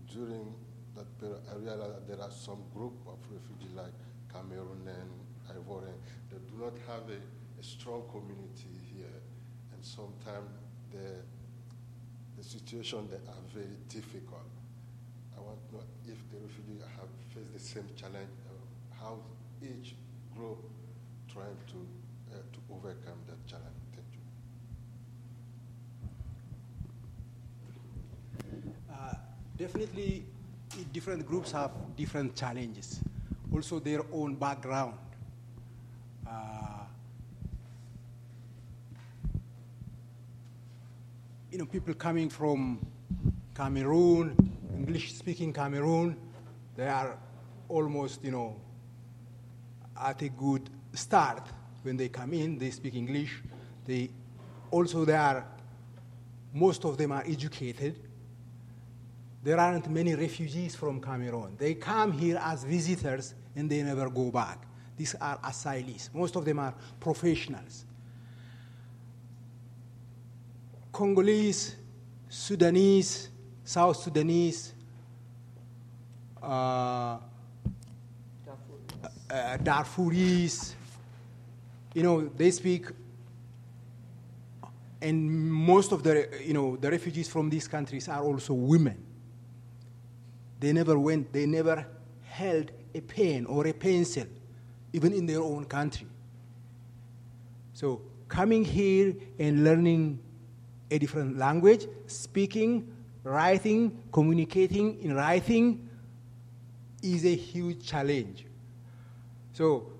[0.08, 0.54] during
[0.96, 3.92] that period, I realized that there are some group of refugees like
[4.32, 5.10] Cameroonian,
[5.50, 5.98] Ivorian,
[6.30, 7.20] they do not have a,
[7.60, 9.20] a strong community here,
[9.72, 10.48] and sometimes
[10.92, 11.22] the,
[12.38, 14.46] the situation they are very difficult.
[15.36, 19.18] I want to know if the refugees have faced the same challenge, uh, how
[19.62, 19.94] each
[20.36, 20.58] group
[21.32, 21.86] trying to,
[22.32, 23.80] uh, to overcome that challenge.
[23.94, 24.22] Thank you.
[28.92, 29.14] Uh,
[29.56, 30.24] definitely,
[30.92, 33.00] different groups have different challenges,
[33.52, 34.94] also their own background.
[41.50, 42.78] You know, people coming from
[43.54, 44.36] Cameroon,
[44.76, 46.16] English-speaking Cameroon,
[46.76, 47.18] they are
[47.68, 48.56] almost, you know,
[50.00, 51.46] at a good start
[51.82, 52.56] when they come in.
[52.56, 53.42] They speak English.
[53.84, 54.10] They
[54.70, 55.44] also they are,
[56.54, 57.98] most of them are educated.
[59.42, 61.56] There aren't many refugees from Cameroon.
[61.58, 64.69] They come here as visitors and they never go back.
[65.00, 66.12] These are asylees.
[66.12, 67.86] Most of them are professionals.
[70.92, 71.74] Congolese,
[72.28, 73.30] Sudanese,
[73.64, 74.74] South Sudanese,
[76.42, 77.18] uh, uh,
[79.30, 80.74] Darfuris,
[81.94, 82.88] you know, they speak,
[85.00, 89.02] and most of the, you know, the refugees from these countries are also women.
[90.58, 91.86] They never went, they never
[92.24, 94.26] held a pen or a pencil
[94.92, 96.06] even in their own country.
[97.74, 100.18] So, coming here and learning
[100.90, 102.92] a different language, speaking,
[103.24, 105.88] writing, communicating in writing
[107.02, 108.46] is a huge challenge.
[109.52, 109.92] So,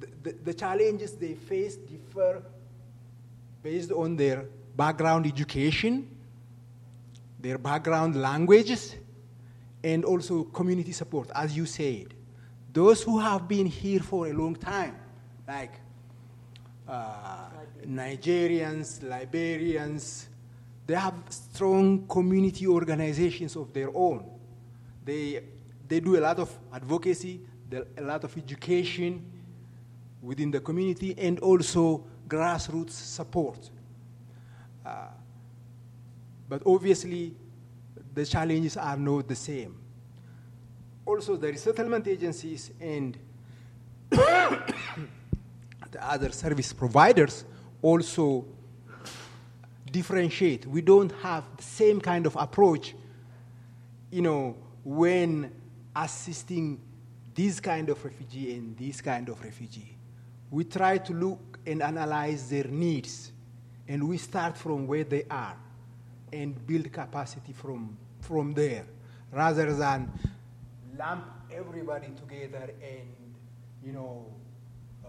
[0.00, 2.42] the, the, the challenges they face differ
[3.62, 4.46] based on their
[4.76, 6.08] background education,
[7.40, 8.96] their background languages,
[9.82, 12.14] and also community support, as you said.
[12.78, 14.94] Those who have been here for a long time,
[15.48, 15.80] like
[16.86, 17.48] uh,
[17.84, 20.28] Nigerians, Liberians,
[20.86, 24.24] they have strong community organizations of their own.
[25.04, 25.42] They,
[25.88, 27.40] they do a lot of advocacy,
[27.96, 29.28] a lot of education
[30.22, 33.70] within the community, and also grassroots support.
[34.86, 35.08] Uh,
[36.48, 37.34] but obviously,
[38.14, 39.74] the challenges are not the same.
[41.08, 43.16] Also, the resettlement agencies and
[44.10, 44.60] the
[46.02, 47.46] other service providers
[47.80, 48.44] also
[49.90, 50.66] differentiate.
[50.66, 52.94] We don't have the same kind of approach,
[54.10, 54.54] you know,
[54.84, 55.50] when
[55.96, 56.78] assisting
[57.34, 59.96] this kind of refugee and this kind of refugee.
[60.50, 63.32] We try to look and analyze their needs,
[63.88, 65.56] and we start from where they are
[66.34, 68.84] and build capacity from, from there,
[69.32, 70.12] rather than
[70.98, 73.08] lump everybody together and,
[73.84, 74.26] you know,
[75.06, 75.08] uh,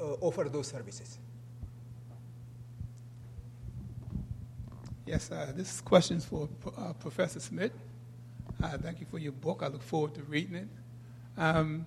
[0.00, 1.18] uh, offer those services.
[5.06, 7.72] Yes, uh, this question is for uh, Professor Schmidt.
[8.62, 9.60] Uh, thank you for your book.
[9.62, 10.68] I look forward to reading it.
[11.36, 11.86] Um,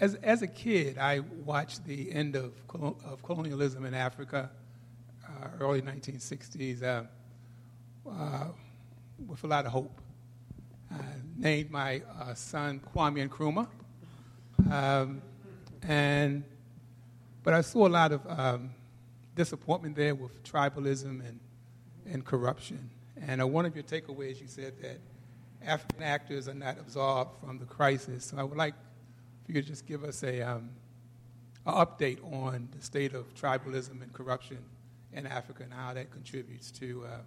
[0.00, 4.50] as, as a kid, I watched the end of, of colonialism in Africa,
[5.24, 7.04] uh, early 1960s, uh,
[8.10, 8.46] uh,
[9.26, 10.00] with a lot of hope.
[10.90, 10.96] I
[11.36, 12.02] named my
[12.34, 13.68] son Kwame Nkrumah.
[14.70, 15.22] Um,
[15.82, 16.44] and,
[17.42, 18.70] but I saw a lot of um,
[19.34, 21.40] disappointment there with tribalism and
[22.06, 22.90] and corruption.
[23.20, 24.98] And uh, one of your takeaways, you said that
[25.64, 28.26] African actors are not absolved from the crisis.
[28.26, 28.74] So I would like
[29.44, 30.70] for you to just give us a um,
[31.64, 34.58] an update on the state of tribalism and corruption
[35.12, 37.18] in Africa and how that contributes to uh,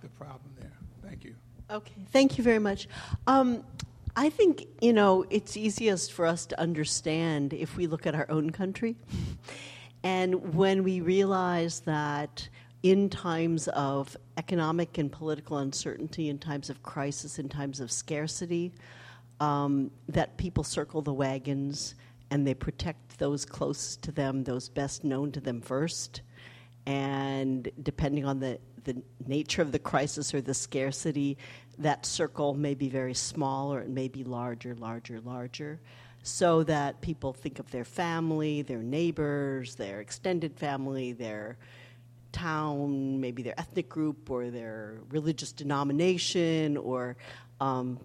[0.00, 0.77] the problem there.
[1.08, 1.34] Thank you.
[1.70, 2.88] Okay, thank you very much.
[3.26, 3.64] Um,
[4.16, 8.30] I think, you know, it's easiest for us to understand if we look at our
[8.30, 8.96] own country.
[10.02, 12.48] And when we realize that
[12.82, 18.72] in times of economic and political uncertainty, in times of crisis, in times of scarcity,
[19.40, 21.94] um, that people circle the wagons
[22.30, 26.22] and they protect those closest to them, those best known to them first.
[26.86, 31.38] And depending on the, the nature of the crisis or the scarcity,
[31.78, 35.80] that circle may be very small or it may be larger, larger, larger
[36.22, 41.56] so that people think of their family, their neighbors, their extended family, their
[42.32, 47.16] town, maybe their ethnic group or their religious denomination, or,
[47.60, 47.98] um,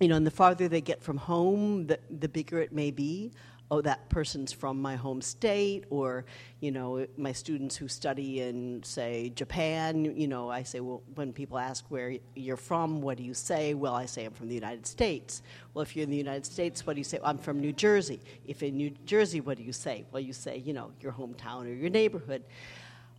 [0.00, 3.32] you know, and the farther they get from home, the, the bigger it may be.
[3.68, 6.24] Oh, that person's from my home state, or,
[6.60, 11.32] you know, my students who study in, say, Japan, you know, I say, well, when
[11.32, 13.74] people ask where you're from, what do you say?
[13.74, 15.42] Well, I say I'm from the United States.
[15.74, 17.18] Well, if you're in the United States, what do you say?
[17.24, 18.20] I'm from New Jersey.
[18.46, 20.04] If in New Jersey, what do you say?
[20.12, 22.44] Well, you say, you know, your hometown or your neighborhood.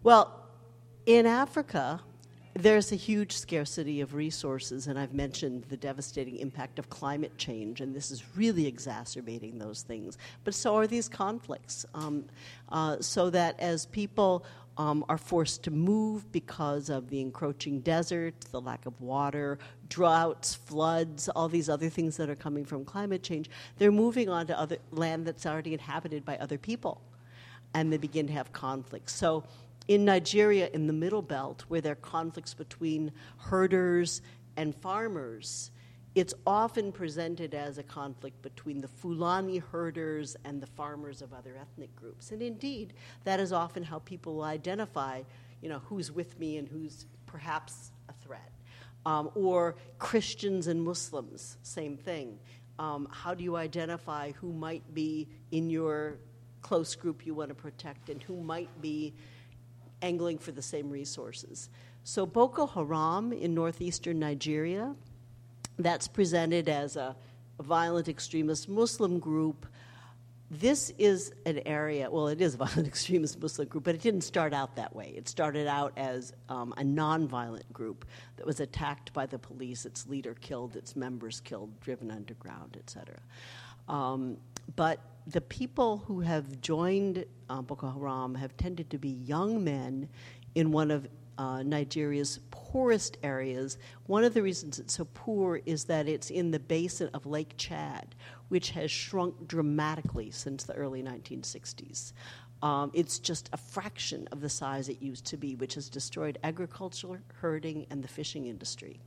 [0.02, 0.46] Well,
[1.06, 2.00] in Africa,
[2.58, 7.82] there's a huge scarcity of resources, and I've mentioned the devastating impact of climate change,
[7.82, 10.18] and this is really exacerbating those things.
[10.44, 11.86] But so are these conflicts.
[11.94, 12.26] Um,
[12.70, 14.46] uh, so that as people
[14.78, 19.58] um, are forced to move because of the encroaching desert, the lack of water,
[19.90, 24.48] droughts, floods, all these other things that are coming from climate change, they're moving on
[24.48, 27.02] to other land that's already inhabited by other people,
[27.74, 29.14] and they begin to have conflicts.
[29.14, 29.44] So
[29.88, 34.22] in Nigeria, in the Middle Belt, where there are conflicts between herders
[34.56, 35.72] and farmers,
[36.16, 41.56] it's often presented as a conflict between the Fulani herders and the farmers of other
[41.56, 42.32] ethnic groups.
[42.32, 45.22] And indeed, that is often how people identify,
[45.62, 48.52] you know, who's with me and who's perhaps a threat.
[49.06, 52.40] Um, or Christians and Muslims, same thing.
[52.80, 56.18] Um, how do you identify who might be in your
[56.62, 59.14] close group you want to protect and who might be
[60.02, 61.70] angling for the same resources.
[62.04, 64.96] So, Boko Haram in northeastern Nigeria,
[65.78, 67.16] that's presented as a,
[67.60, 69.66] a violent extremist Muslim group.
[70.50, 74.22] This is an area, well, it is a violent extremist Muslim group, but it didn't
[74.22, 75.14] start out that way.
[75.16, 78.06] It started out as um, a nonviolent group
[78.38, 83.18] that was attacked by the police, its leader killed, its members killed, driven underground, etc.
[83.88, 84.38] Um,
[84.76, 90.10] but the people who have joined uh, Boko Haram have tended to be young men
[90.56, 91.08] in one of
[91.38, 93.78] uh, Nigeria's poorest areas.
[94.08, 97.54] One of the reasons it's so poor is that it's in the basin of Lake
[97.58, 98.16] Chad,
[98.50, 102.14] which has shrunk dramatically since the early 1960s.
[102.64, 106.40] Um, it's just a fraction of the size it used to be, which has destroyed
[106.44, 109.00] agriculture, herding, and the fishing industry.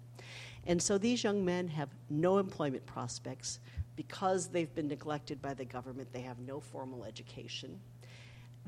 [0.67, 3.59] And so these young men have no employment prospects
[3.97, 7.79] because they've been neglected by the government, they have no formal education.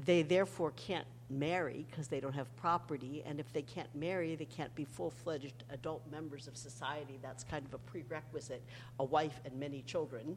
[0.04, 4.44] They therefore can't marry because they don't have property, and if they can't marry, they
[4.44, 7.18] can't be full fledged adult members of society.
[7.22, 8.62] That's kind of a prerequisite
[8.98, 10.36] a wife and many children.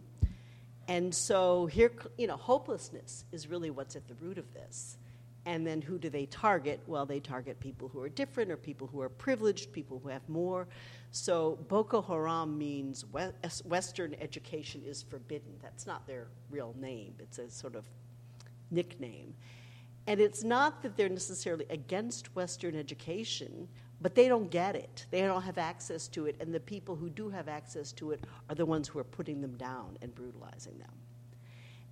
[0.87, 4.97] And so here, you know, hopelessness is really what's at the root of this.
[5.45, 6.79] And then who do they target?
[6.87, 10.27] Well, they target people who are different or people who are privileged, people who have
[10.27, 10.67] more.
[11.11, 13.05] So Boko Haram means
[13.63, 15.59] Western education is forbidden.
[15.61, 17.85] That's not their real name, it's a sort of
[18.71, 19.35] nickname.
[20.07, 23.67] And it's not that they're necessarily against Western education,
[24.01, 25.05] but they don't get it.
[25.09, 28.23] They don't have access to it, and the people who do have access to it
[28.49, 30.91] are the ones who are putting them down and brutalizing them.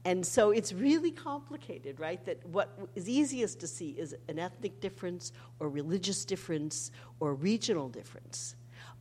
[0.05, 2.23] And so it's really complicated, right?
[2.25, 7.87] That what is easiest to see is an ethnic difference or religious difference or regional
[7.87, 8.55] difference.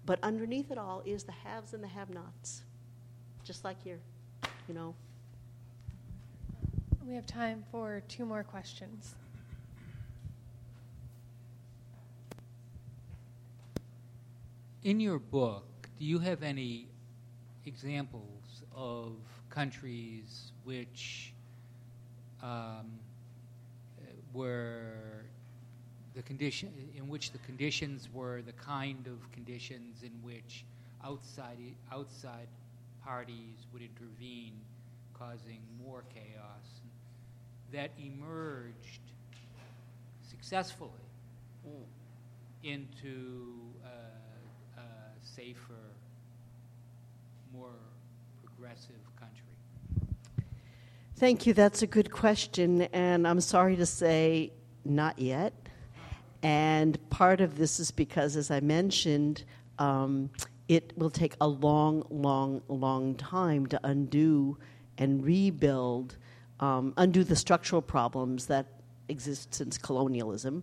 [0.06, 2.62] But underneath it all is the haves and the have nots,
[3.44, 4.00] just like here,
[4.68, 4.94] you know.
[7.06, 9.16] We have time for two more questions.
[14.84, 16.88] In your book, do you have any
[17.66, 19.14] examples of
[19.52, 21.32] countries which
[22.42, 22.90] um,
[24.32, 25.24] were
[26.14, 30.64] the condition in which the conditions were the kind of conditions in which
[31.04, 31.58] outside
[31.92, 32.48] outside
[33.04, 34.60] parties would intervene,
[35.14, 36.80] causing more chaos
[37.72, 39.00] that emerged
[40.28, 40.90] successfully
[41.66, 41.82] mm.
[42.62, 43.52] into
[43.84, 44.84] a, a
[45.22, 45.84] safer,
[47.52, 47.70] more
[48.62, 50.06] progressive country?
[51.16, 51.52] Thank you.
[51.52, 52.82] That's a good question.
[52.92, 54.52] And I'm sorry to say,
[54.84, 55.52] not yet.
[56.44, 59.42] And part of this is because, as I mentioned,
[59.80, 60.30] um,
[60.68, 64.56] it will take a long, long, long time to undo
[64.96, 66.16] and rebuild
[66.60, 68.66] um, undo the structural problems that
[69.08, 70.62] exist since colonialism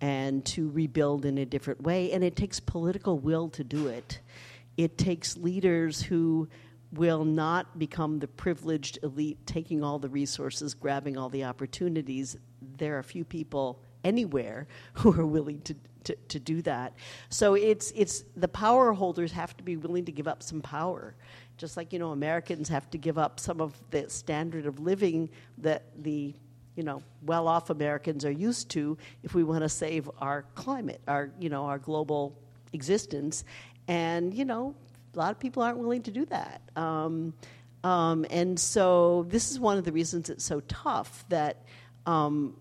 [0.00, 2.10] and to rebuild in a different way.
[2.10, 4.18] And it takes political will to do it.
[4.76, 6.48] It takes leaders who
[6.96, 12.36] will not become the privileged elite taking all the resources, grabbing all the opportunities.
[12.78, 15.74] There are few people anywhere who are willing to,
[16.04, 16.94] to, to do that.
[17.28, 21.14] So it's, it's the power holders have to be willing to give up some power
[21.56, 25.28] just like you know Americans have to give up some of the standard of living
[25.58, 26.34] that the
[26.74, 31.30] you know well-off Americans are used to if we want to save our climate, our
[31.40, 32.36] you know our global
[32.72, 33.44] existence,
[33.88, 34.74] and you know
[35.16, 36.60] a lot of people aren't willing to do that.
[36.76, 37.34] Um,
[37.84, 41.64] um, and so this is one of the reasons it's so tough that
[42.04, 42.56] um,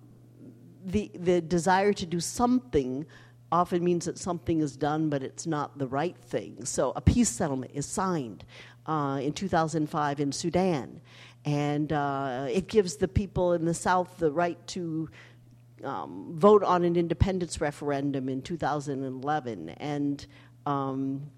[0.86, 3.06] the the desire to do something
[3.51, 6.66] often means that something is done, but it's not the right thing.
[6.66, 8.43] So a peace settlement is signed
[8.86, 11.01] uh, in 2005 in Sudan.
[11.45, 15.10] And uh, it gives the people in the South the right to
[15.84, 19.70] um, vote on an independence referendum in 2011.
[19.70, 20.26] And,
[20.66, 21.30] um,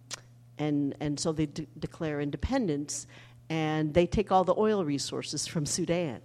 [0.57, 3.07] and, and so they de- declare independence
[3.49, 6.21] and they take all the oil resources from Sudan.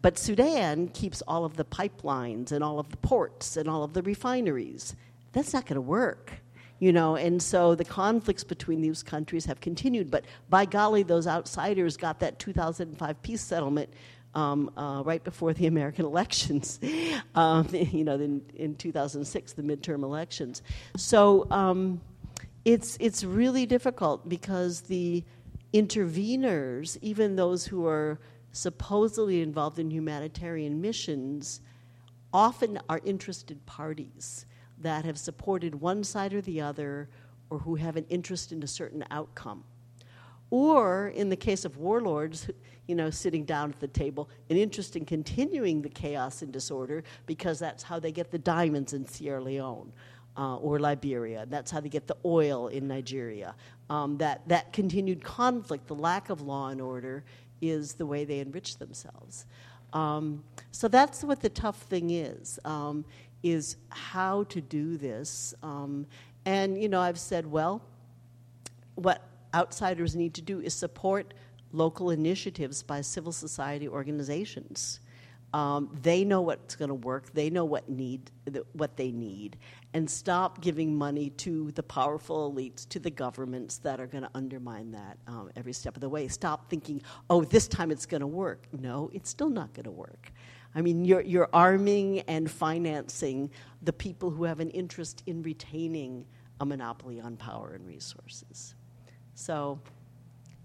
[0.00, 3.92] But Sudan keeps all of the pipelines and all of the ports and all of
[3.94, 4.94] the refineries.
[5.32, 6.32] That's not going to work
[6.80, 10.10] you know, and so the conflicts between these countries have continued.
[10.10, 13.92] But by golly, those outsiders got that 2005 peace settlement
[14.34, 16.78] um, uh, right before the American elections,
[17.34, 20.62] um, you know, in, in 2006, the midterm elections.
[20.96, 22.00] So um,
[22.64, 25.24] it's, it's really difficult because the
[25.72, 28.18] interveners, even those who are
[28.52, 31.60] supposedly involved in humanitarian missions,
[32.32, 34.46] often are interested parties
[34.78, 37.08] that have supported one side or the other
[37.50, 39.64] or who have an interest in a certain outcome.
[40.50, 42.48] Or, in the case of warlords,
[42.86, 47.04] you know, sitting down at the table, an interest in continuing the chaos and disorder
[47.26, 49.92] because that's how they get the diamonds in Sierra Leone.
[50.38, 51.46] Uh, or Liberia.
[51.50, 53.56] That's how they get the oil in Nigeria.
[53.90, 57.24] Um, that, that continued conflict, the lack of law and order,
[57.60, 59.46] is the way they enrich themselves.
[59.92, 62.60] Um, so that's what the tough thing is.
[62.64, 63.04] Um,
[63.42, 65.54] is how to do this.
[65.62, 66.06] Um,
[66.44, 67.82] and, you know, I've said, well,
[68.94, 69.22] what
[69.54, 71.34] outsiders need to do is support
[71.72, 75.00] local initiatives by civil society organizations.
[75.54, 77.32] Um, they know what's going to work.
[77.32, 78.30] They know what need
[78.72, 79.56] what they need,
[79.94, 84.30] and stop giving money to the powerful elites, to the governments that are going to
[84.34, 86.28] undermine that um, every step of the way.
[86.28, 87.00] Stop thinking,
[87.30, 90.32] "Oh, this time it's going to work." No, it's still not going to work.
[90.74, 93.50] I mean, you're, you're arming and financing
[93.82, 96.26] the people who have an interest in retaining
[96.60, 98.74] a monopoly on power and resources.
[99.34, 99.80] So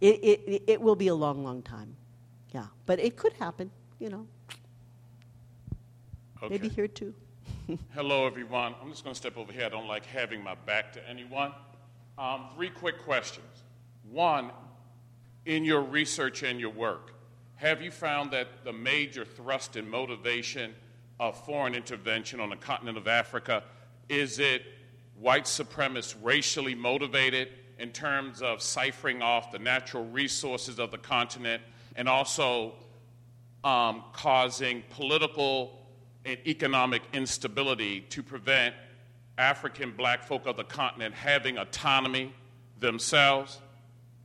[0.02, 1.96] it, it, it will be a long, long time.
[2.54, 2.66] Yeah.
[2.86, 4.28] But it could happen, you know.
[6.44, 6.56] Okay.
[6.56, 7.14] Maybe here too.
[7.94, 8.76] Hello, everyone.
[8.82, 9.66] I'm just going to step over here.
[9.66, 11.54] I don't like having my back to anyone.
[12.18, 13.64] Um, three quick questions.
[14.12, 14.52] One,
[15.46, 17.14] in your research and your work,
[17.56, 20.76] have you found that the major thrust and motivation
[21.18, 23.64] of foreign intervention on the continent of Africa?
[24.10, 24.64] Is it
[25.18, 27.48] white supremacist, racially motivated
[27.80, 31.64] in terms of ciphering off the natural resources of the continent
[31.96, 32.74] and also
[33.64, 35.83] um, causing political
[36.26, 38.76] and economic instability to prevent
[39.38, 42.34] African black folk of the continent having autonomy
[42.80, 43.60] themselves?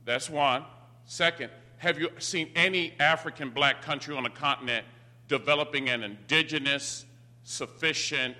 [0.05, 0.63] That's one.
[1.05, 4.85] Second, have you seen any African black country on the continent
[5.27, 7.05] developing an indigenous,
[7.43, 8.35] sufficient,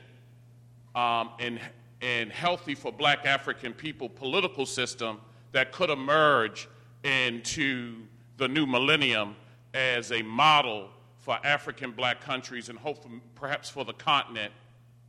[0.96, 1.60] um, and,
[2.02, 5.20] and healthy for black African people political system
[5.52, 6.68] that could emerge
[7.04, 8.04] into
[8.38, 9.36] the new millennium
[9.74, 10.90] as a model
[11.30, 14.52] for African black countries and hope for, perhaps for the continent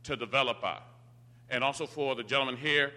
[0.03, 0.77] to develop by?
[1.49, 2.91] And also for the gentleman here,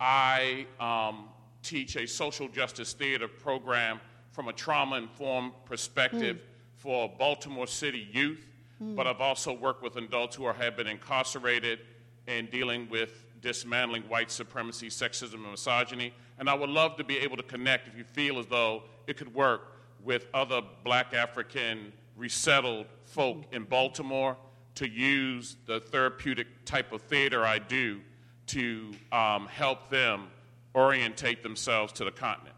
[0.00, 1.28] I um,
[1.62, 4.00] teach a social justice theater program
[4.30, 6.40] from a trauma informed perspective mm.
[6.76, 8.46] for Baltimore City youth,
[8.82, 8.96] mm.
[8.96, 11.80] but I've also worked with adults who are, have been incarcerated
[12.26, 16.14] and dealing with dismantling white supremacy, sexism, and misogyny.
[16.38, 19.18] And I would love to be able to connect if you feel as though it
[19.18, 24.36] could work with other black African resettled folk in Baltimore
[24.76, 28.00] to use the therapeutic type of theater I do
[28.48, 30.28] to um, help them
[30.74, 32.56] orientate themselves to the continent.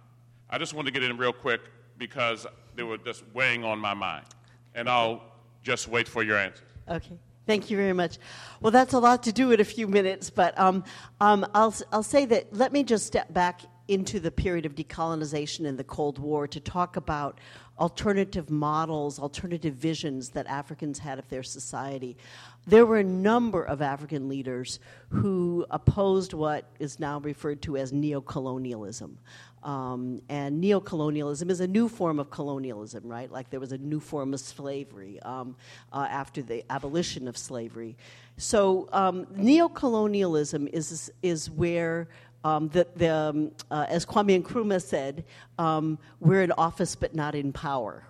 [0.48, 1.62] I just wanted to get in real quick
[1.98, 4.26] because they were just weighing on my mind.
[4.74, 5.22] And I'll
[5.62, 6.64] just wait for your answer.
[6.88, 7.18] Okay.
[7.46, 8.18] Thank you very much.
[8.60, 10.84] Well, that's a lot to do in a few minutes, but um,
[11.20, 15.66] um, I'll, I'll say that let me just step back into the period of decolonization
[15.66, 17.38] and the Cold War to talk about
[17.78, 22.16] alternative models, alternative visions that Africans had of their society.
[22.66, 24.78] There were a number of African leaders
[25.08, 29.16] who opposed what is now referred to as neocolonialism.
[29.64, 33.30] Um, and neocolonialism is a new form of colonialism, right?
[33.30, 35.56] Like there was a new form of slavery um,
[35.90, 37.96] uh, after the abolition of slavery.
[38.36, 42.08] So um, neocolonialism is is where
[42.44, 45.24] um, the, the um, uh, as Kwame Nkrumah said,
[45.58, 48.06] um, we're in office but not in power,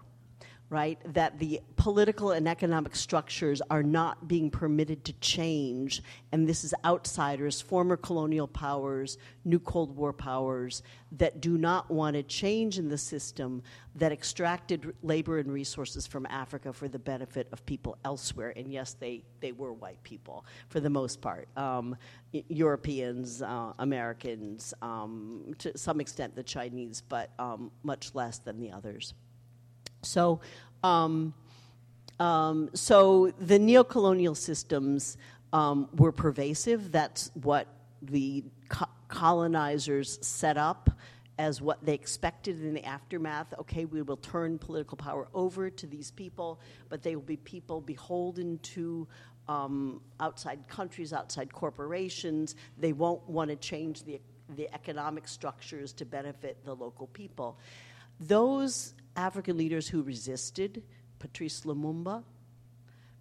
[0.70, 0.99] right?
[1.12, 6.74] That the political and economic structures are not being permitted to change, and this is
[6.85, 10.82] outsiders, former colonial powers, new Cold War powers
[11.12, 13.62] that do not want to change in the system
[13.95, 18.53] that extracted labor and resources from Africa for the benefit of people elsewhere.
[18.57, 21.97] And yes, they, they were white people for the most part um,
[22.49, 28.73] Europeans, uh, Americans, um, to some extent the Chinese, but um, much less than the
[28.73, 29.15] others.
[30.05, 30.40] So,
[30.82, 31.35] um,
[32.20, 35.16] um, so the neocolonial systems
[35.52, 36.93] um, were pervasive.
[36.93, 37.66] That's what
[38.02, 40.90] the co- colonizers set up
[41.39, 43.52] as what they expected in the aftermath.
[43.59, 47.81] Okay, we will turn political power over to these people, but they will be people
[47.81, 49.06] beholden to
[49.48, 52.55] um, outside countries, outside corporations.
[52.78, 54.20] They won't want to change the,
[54.56, 57.59] the economic structures to benefit the local people.
[58.20, 60.82] Those African leaders who resisted,
[61.19, 62.23] Patrice Lumumba,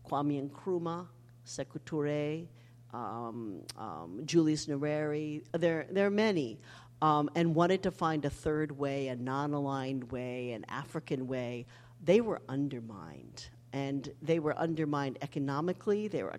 [0.08, 1.08] Kwame Nkrumah,
[1.46, 2.48] Sekou Touré,
[2.94, 6.60] um, um, Julius Nyerere, there, there are many,
[7.02, 11.66] um, and wanted to find a third way, a non aligned way, an African way,
[12.04, 13.50] they were undermined.
[13.74, 16.36] And they were undermined economically, they were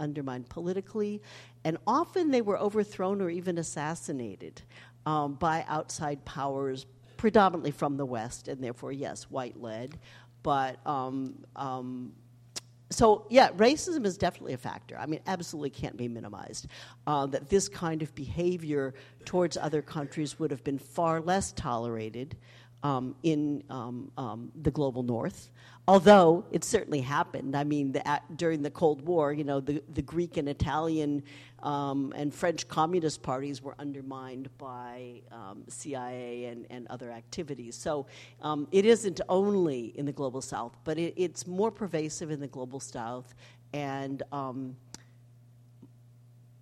[0.00, 1.22] undermined politically,
[1.62, 4.62] and often they were overthrown or even assassinated
[5.06, 6.86] um, by outside powers,
[7.22, 9.96] predominantly from the West, and therefore, yes, white led.
[10.42, 12.14] But um, um,
[12.90, 14.98] so yeah, racism is definitely a factor.
[14.98, 16.66] I mean, absolutely can't be minimized.
[17.06, 18.94] Uh, that this kind of behavior
[19.24, 22.36] towards other countries would have been far less tolerated
[22.82, 25.50] um, in um, um, the global north
[25.88, 27.56] although it certainly happened.
[27.56, 31.22] I mean, the, at, during the Cold War, you know, the, the Greek and Italian
[31.62, 37.74] um, and French communist parties were undermined by um, CIA and, and other activities.
[37.74, 38.06] So
[38.70, 42.78] it isn't only in the global south, but it, it's more pervasive in the global
[42.78, 43.34] south.
[43.72, 44.22] And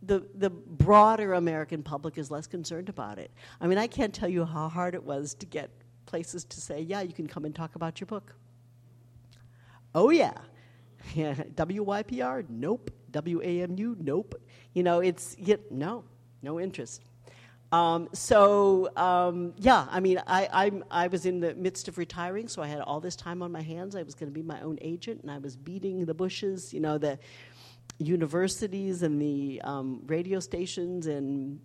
[0.03, 3.31] the, the broader American public is less concerned about it.
[3.61, 5.71] I mean, I can't tell you how hard it was to get
[6.11, 8.35] places to say, yeah, you can come and talk about your book.
[9.95, 10.35] Oh, yeah.
[11.15, 12.45] WYPR?
[12.49, 12.91] Nope.
[13.13, 13.97] WAMU?
[13.99, 14.35] Nope.
[14.75, 16.05] You know, it's, yet, no,
[16.43, 17.03] no interest.
[17.73, 22.49] Um, so um, yeah, I mean, I, I'm, I was in the midst of retiring,
[22.49, 23.95] so I had all this time on my hands.
[23.95, 26.81] I was going to be my own agent, and I was beating the bushes, you
[26.81, 27.19] know, the
[27.99, 31.61] universities and the um, radio stations, and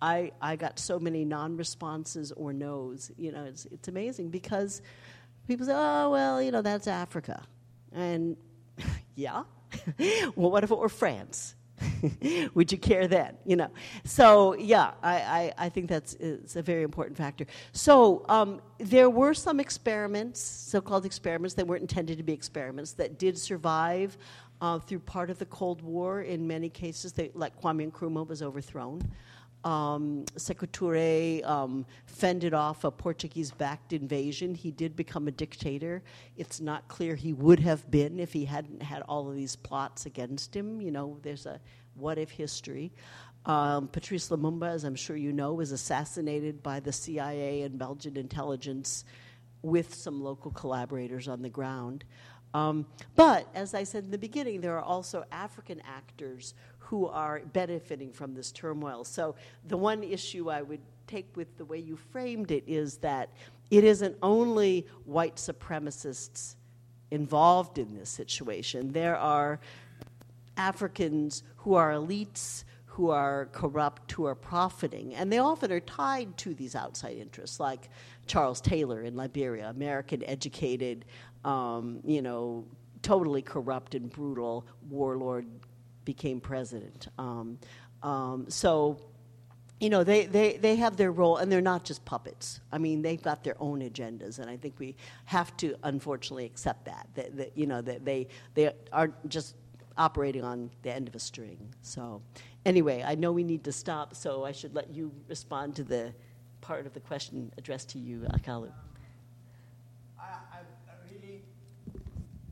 [0.00, 3.10] I, I got so many non-responses or no's.
[3.16, 4.82] You know, it's, it's amazing because
[5.46, 7.42] people say, oh, well, you know, that's Africa.
[7.92, 8.36] And
[9.14, 9.44] yeah,
[10.36, 11.54] well, what if it were France?
[12.54, 13.36] Would you care then?
[13.44, 13.70] You know.
[14.04, 17.46] So yeah, I, I, I think that's it's a very important factor.
[17.72, 23.18] So um, there were some experiments, so-called experiments, that weren't intended to be experiments, that
[23.18, 24.16] did survive
[24.60, 26.22] uh, through part of the Cold War.
[26.22, 29.02] In many cases, they, like Kwame Nkrumah was overthrown.
[29.66, 30.24] Um,
[31.44, 34.54] um, fended off a Portuguese backed invasion.
[34.54, 36.04] He did become a dictator.
[36.36, 40.06] It's not clear he would have been if he hadn't had all of these plots
[40.06, 40.80] against him.
[40.80, 41.58] You know, there's a
[41.96, 42.92] what if history.
[43.44, 48.16] Um, Patrice Lumumba, as I'm sure you know, was assassinated by the CIA and Belgian
[48.16, 49.04] intelligence
[49.62, 52.04] with some local collaborators on the ground.
[52.54, 52.86] Um,
[53.16, 56.54] but as I said in the beginning, there are also African actors
[56.86, 59.02] who are benefiting from this turmoil.
[59.02, 59.34] So
[59.66, 63.30] the one issue I would take with the way you framed it is that
[63.72, 66.54] it isn't only white supremacists
[67.10, 68.92] involved in this situation.
[68.92, 69.58] There are
[70.56, 76.36] Africans who are elites, who are corrupt, who are profiting, and they often are tied
[76.38, 77.90] to these outside interests, like
[78.28, 81.04] Charles Taylor in Liberia, American educated,
[81.44, 82.64] um, you know,
[83.02, 85.46] totally corrupt and brutal warlord
[86.06, 87.08] became president.
[87.18, 87.58] Um,
[88.02, 88.98] um, so,
[89.78, 92.60] you know, they, they, they have their role, and they're not just puppets.
[92.72, 94.96] I mean, they've got their own agendas, and I think we
[95.26, 97.06] have to, unfortunately, accept that.
[97.14, 99.54] That, that you know, that they, they are just
[99.98, 101.58] operating on the end of a string.
[101.82, 102.22] So,
[102.64, 106.14] anyway, I know we need to stop, so I should let you respond to the
[106.62, 108.72] part of the question addressed to you, Akalu.
[110.18, 110.58] I, I,
[111.10, 111.42] really,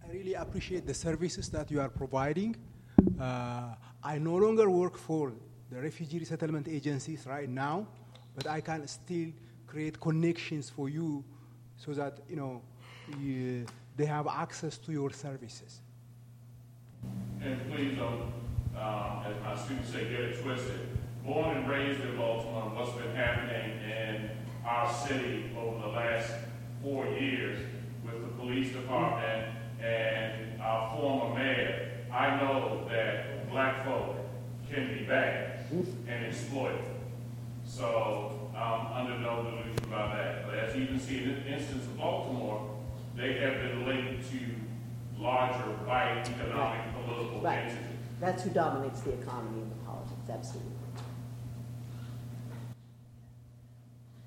[0.04, 2.56] I really appreciate the services that you are providing.
[3.20, 5.32] Uh, I no longer work for
[5.70, 7.86] the refugee resettlement agencies right now,
[8.34, 9.30] but I can still
[9.66, 11.24] create connections for you
[11.76, 12.62] so that you know
[13.20, 13.66] you,
[13.96, 15.80] they have access to your services.
[17.42, 18.32] And please don't,
[18.76, 20.88] um, as my students say, get it twisted.
[21.24, 24.30] Born and raised in Baltimore, what's been happening in
[24.66, 26.30] our city over the last
[26.82, 27.58] four years
[28.04, 34.16] with the police department and our former mayor, I know that black folk
[34.70, 35.66] can be bad
[36.08, 36.84] and exploited.
[37.66, 40.46] So I'm under no delusion about that.
[40.46, 42.70] But as you can see in the instance of Baltimore,
[43.16, 44.38] they have been linked to
[45.20, 47.64] larger white economic political Right.
[47.64, 47.98] entities.
[48.20, 50.70] That's who dominates the economy and the politics, absolutely.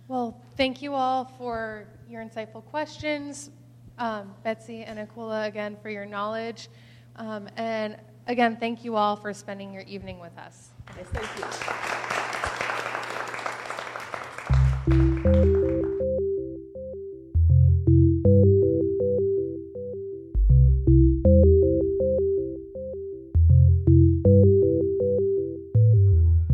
[0.10, 3.50] Well, thank you all for your insightful questions.
[3.98, 6.70] Um, Betsy and Aquila, again, for your knowledge.
[7.18, 10.70] Um, and again, thank you all for spending your evening with us.
[10.98, 11.46] Yes, thank you.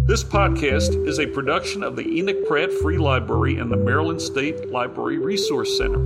[0.06, 4.70] This podcast is a production of the Enoch Pratt Free Library and the Maryland State
[4.70, 6.04] Library Resource Center.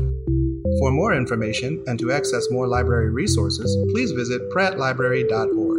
[0.80, 5.77] For more information and to access more library resources, please visit prattlibrary.org.